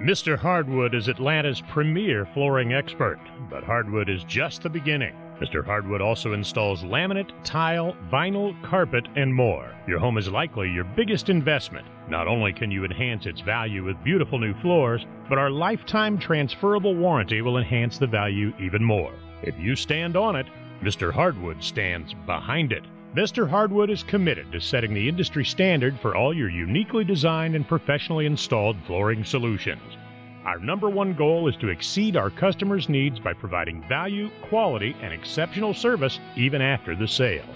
Mr. 0.00 0.36
Hardwood 0.36 0.94
is 0.94 1.08
Atlanta's 1.08 1.62
premier 1.62 2.28
flooring 2.34 2.74
expert, 2.74 3.18
but 3.48 3.64
hardwood 3.64 4.10
is 4.10 4.24
just 4.24 4.62
the 4.62 4.68
beginning. 4.68 5.14
Mr. 5.40 5.64
Hardwood 5.64 6.02
also 6.02 6.34
installs 6.34 6.82
laminate, 6.82 7.30
tile, 7.44 7.96
vinyl, 8.12 8.54
carpet, 8.62 9.08
and 9.16 9.34
more. 9.34 9.74
Your 9.88 9.98
home 9.98 10.18
is 10.18 10.28
likely 10.28 10.70
your 10.70 10.84
biggest 10.84 11.30
investment. 11.30 11.86
Not 12.10 12.28
only 12.28 12.52
can 12.52 12.70
you 12.70 12.84
enhance 12.84 13.24
its 13.24 13.40
value 13.40 13.84
with 13.84 14.04
beautiful 14.04 14.38
new 14.38 14.52
floors, 14.60 15.06
but 15.30 15.38
our 15.38 15.50
lifetime 15.50 16.18
transferable 16.18 16.94
warranty 16.94 17.40
will 17.40 17.56
enhance 17.56 17.96
the 17.96 18.06
value 18.06 18.52
even 18.60 18.84
more. 18.84 19.14
If 19.42 19.58
you 19.58 19.76
stand 19.76 20.14
on 20.14 20.36
it, 20.36 20.46
Mr. 20.82 21.10
Hardwood 21.10 21.64
stands 21.64 22.12
behind 22.26 22.70
it. 22.70 22.84
Mr. 23.16 23.48
Hardwood 23.48 23.88
is 23.88 24.02
committed 24.02 24.52
to 24.52 24.60
setting 24.60 24.92
the 24.92 25.08
industry 25.08 25.42
standard 25.42 25.98
for 26.00 26.14
all 26.14 26.34
your 26.34 26.50
uniquely 26.50 27.02
designed 27.02 27.56
and 27.56 27.66
professionally 27.66 28.26
installed 28.26 28.76
flooring 28.86 29.24
solutions. 29.24 29.96
Our 30.44 30.58
number 30.58 30.90
one 30.90 31.14
goal 31.14 31.48
is 31.48 31.56
to 31.56 31.68
exceed 31.68 32.14
our 32.14 32.28
customers' 32.28 32.90
needs 32.90 33.18
by 33.18 33.32
providing 33.32 33.82
value, 33.88 34.28
quality, 34.42 34.94
and 35.00 35.14
exceptional 35.14 35.72
service 35.72 36.20
even 36.36 36.60
after 36.60 36.94
the 36.94 37.08
sale. 37.08 37.46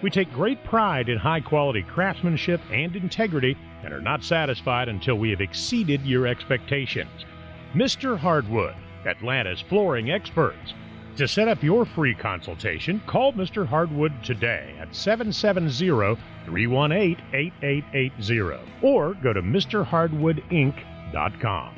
We 0.00 0.08
take 0.08 0.32
great 0.32 0.64
pride 0.64 1.10
in 1.10 1.18
high 1.18 1.40
quality 1.40 1.82
craftsmanship 1.82 2.62
and 2.72 2.96
integrity 2.96 3.54
and 3.84 3.92
are 3.92 4.00
not 4.00 4.24
satisfied 4.24 4.88
until 4.88 5.16
we 5.16 5.28
have 5.28 5.42
exceeded 5.42 6.06
your 6.06 6.26
expectations. 6.26 7.26
Mr. 7.74 8.16
Hardwood, 8.16 8.74
Atlanta's 9.04 9.60
flooring 9.60 10.10
experts. 10.10 10.72
To 11.16 11.28
set 11.28 11.46
up 11.46 11.62
your 11.62 11.84
free 11.84 12.14
consultation, 12.14 13.02
call 13.06 13.34
Mr. 13.34 13.66
Hardwood 13.66 14.24
today 14.24 14.74
at 14.80 14.94
770 14.94 16.16
318 16.46 17.22
8880 17.34 18.40
or 18.80 19.12
go 19.14 19.34
to 19.34 19.42
MrHardwoodInc.com. 19.42 21.74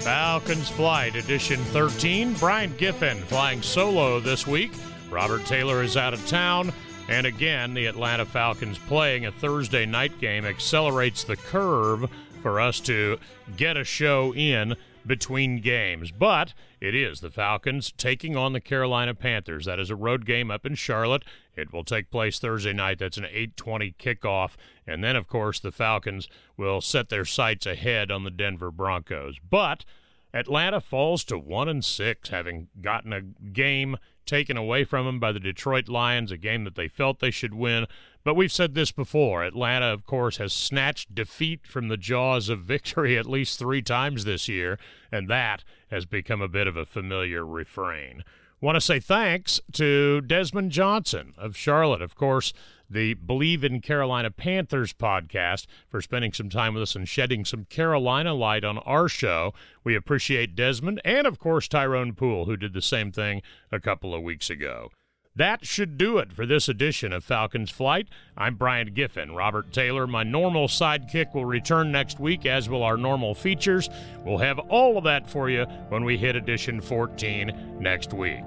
Falcons 0.00 0.68
Flight 0.70 1.16
Edition 1.16 1.58
13. 1.64 2.34
Brian 2.34 2.72
Giffen 2.76 3.18
flying 3.18 3.60
solo 3.60 4.20
this 4.20 4.46
week. 4.46 4.70
Robert 5.10 5.44
Taylor 5.44 5.82
is 5.82 5.96
out 5.96 6.14
of 6.14 6.24
town. 6.28 6.72
And 7.08 7.26
again, 7.26 7.74
the 7.74 7.86
Atlanta 7.86 8.24
Falcons 8.24 8.78
playing 8.78 9.26
a 9.26 9.32
Thursday 9.32 9.86
night 9.86 10.20
game 10.20 10.44
accelerates 10.44 11.24
the 11.24 11.36
curve 11.36 12.08
for 12.48 12.60
us 12.62 12.80
to 12.80 13.18
get 13.58 13.76
a 13.76 13.84
show 13.84 14.34
in 14.34 14.74
between 15.06 15.60
games. 15.60 16.10
But 16.10 16.54
it 16.80 16.94
is 16.94 17.20
the 17.20 17.30
Falcons 17.30 17.92
taking 17.92 18.36
on 18.36 18.54
the 18.54 18.60
Carolina 18.60 19.14
Panthers. 19.14 19.66
That 19.66 19.78
is 19.78 19.90
a 19.90 19.96
road 19.96 20.24
game 20.24 20.50
up 20.50 20.64
in 20.64 20.74
Charlotte. 20.74 21.24
It 21.56 21.74
will 21.74 21.84
take 21.84 22.10
place 22.10 22.38
Thursday 22.38 22.72
night. 22.72 23.00
That's 23.00 23.18
an 23.18 23.26
8:20 23.26 23.94
kickoff, 23.98 24.56
and 24.86 25.04
then 25.04 25.14
of 25.14 25.28
course 25.28 25.60
the 25.60 25.70
Falcons 25.70 26.26
will 26.56 26.80
set 26.80 27.10
their 27.10 27.26
sights 27.26 27.66
ahead 27.66 28.10
on 28.10 28.24
the 28.24 28.30
Denver 28.30 28.70
Broncos. 28.70 29.36
But 29.38 29.84
Atlanta 30.32 30.80
falls 30.80 31.24
to 31.24 31.36
1 31.36 31.68
and 31.68 31.84
6 31.84 32.30
having 32.30 32.68
gotten 32.80 33.12
a 33.12 33.20
game 33.20 33.98
taken 34.24 34.56
away 34.56 34.84
from 34.84 35.04
them 35.04 35.20
by 35.20 35.32
the 35.32 35.40
Detroit 35.40 35.90
Lions, 35.90 36.32
a 36.32 36.38
game 36.38 36.64
that 36.64 36.76
they 36.76 36.88
felt 36.88 37.20
they 37.20 37.30
should 37.30 37.52
win. 37.52 37.86
But 38.24 38.34
we've 38.34 38.52
said 38.52 38.74
this 38.74 38.92
before. 38.92 39.44
Atlanta, 39.44 39.86
of 39.86 40.04
course, 40.04 40.36
has 40.36 40.52
snatched 40.52 41.14
defeat 41.14 41.66
from 41.66 41.88
the 41.88 41.96
jaws 41.96 42.48
of 42.48 42.60
victory 42.60 43.16
at 43.16 43.26
least 43.26 43.58
three 43.58 43.80
times 43.82 44.24
this 44.24 44.48
year, 44.48 44.78
and 45.10 45.28
that 45.28 45.64
has 45.90 46.04
become 46.04 46.42
a 46.42 46.48
bit 46.48 46.66
of 46.66 46.76
a 46.76 46.84
familiar 46.84 47.46
refrain. 47.46 48.24
Want 48.60 48.74
to 48.74 48.80
say 48.80 48.98
thanks 48.98 49.60
to 49.74 50.20
Desmond 50.20 50.72
Johnson 50.72 51.32
of 51.38 51.56
Charlotte, 51.56 52.02
of 52.02 52.16
course, 52.16 52.52
the 52.90 53.14
Bleav 53.14 53.62
in 53.62 53.80
Carolina 53.80 54.32
Panthers 54.32 54.92
podcast, 54.92 55.66
for 55.88 56.02
spending 56.02 56.32
some 56.32 56.50
time 56.50 56.74
with 56.74 56.82
us 56.82 56.96
and 56.96 57.08
shedding 57.08 57.44
some 57.44 57.66
Carolina 57.66 58.34
light 58.34 58.64
on 58.64 58.78
our 58.78 59.08
show. 59.08 59.54
We 59.84 59.94
appreciate 59.94 60.56
Desmond 60.56 61.00
and, 61.04 61.24
of 61.24 61.38
course, 61.38 61.68
Tyrone 61.68 62.14
Poole, 62.14 62.46
who 62.46 62.56
did 62.56 62.72
the 62.72 62.82
same 62.82 63.12
thing 63.12 63.42
a 63.70 63.78
couple 63.78 64.12
of 64.12 64.22
weeks 64.22 64.50
ago. 64.50 64.90
That 65.36 65.64
should 65.64 65.96
do 65.98 66.18
it 66.18 66.32
for 66.32 66.46
this 66.46 66.68
edition 66.68 67.12
of 67.12 67.22
Falcons 67.22 67.70
Flight. 67.70 68.08
I'm 68.36 68.56
Brian 68.56 68.92
Giffen. 68.92 69.34
Robert 69.36 69.72
Taylor, 69.72 70.06
my 70.06 70.24
normal 70.24 70.66
sidekick, 70.66 71.32
will 71.32 71.44
return 71.44 71.92
next 71.92 72.18
week, 72.18 72.44
as 72.44 72.68
will 72.68 72.82
our 72.82 72.96
normal 72.96 73.34
features. 73.34 73.88
We'll 74.24 74.38
have 74.38 74.58
all 74.58 74.98
of 74.98 75.04
that 75.04 75.30
for 75.30 75.48
you 75.48 75.64
when 75.90 76.04
we 76.04 76.16
hit 76.16 76.34
edition 76.34 76.80
14 76.80 77.78
next 77.78 78.12
week. 78.12 78.42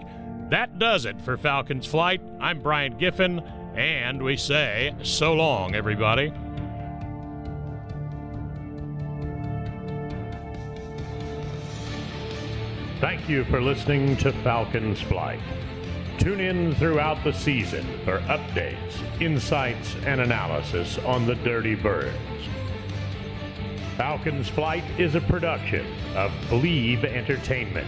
That 0.50 0.80
does 0.80 1.06
it 1.06 1.22
for 1.22 1.38
Falcons 1.38 1.88
Flight. 1.88 2.22
I'm 2.42 2.60
Brian 2.60 2.98
Giffen, 2.98 3.40
and 3.74 4.22
we 4.22 4.36
say 4.36 4.94
so 5.02 5.34
long, 5.34 5.76
everybody. 5.76 6.34
Thank 13.00 13.30
you 13.30 13.46
for 13.46 13.62
listening 13.62 14.18
to 14.18 14.34
Falcons 14.44 15.02
Flight. 15.02 15.40
Tune 16.22 16.40
in 16.40 16.76
throughout 16.76 17.24
the 17.24 17.34
season 17.34 17.84
for 18.06 18.20
updates, 18.28 18.94
insights, 19.20 19.96
and 20.06 20.22
analysis 20.22 21.00
on 21.00 21.26
the 21.26 21.34
Dirty 21.34 21.74
Birds. 21.74 22.16
Falcons 23.98 24.48
Flight 24.48 24.84
is 25.00 25.16
a 25.16 25.22
production 25.22 25.84
of 26.16 26.32
Bleav 26.48 27.06
Entertainment. 27.06 27.88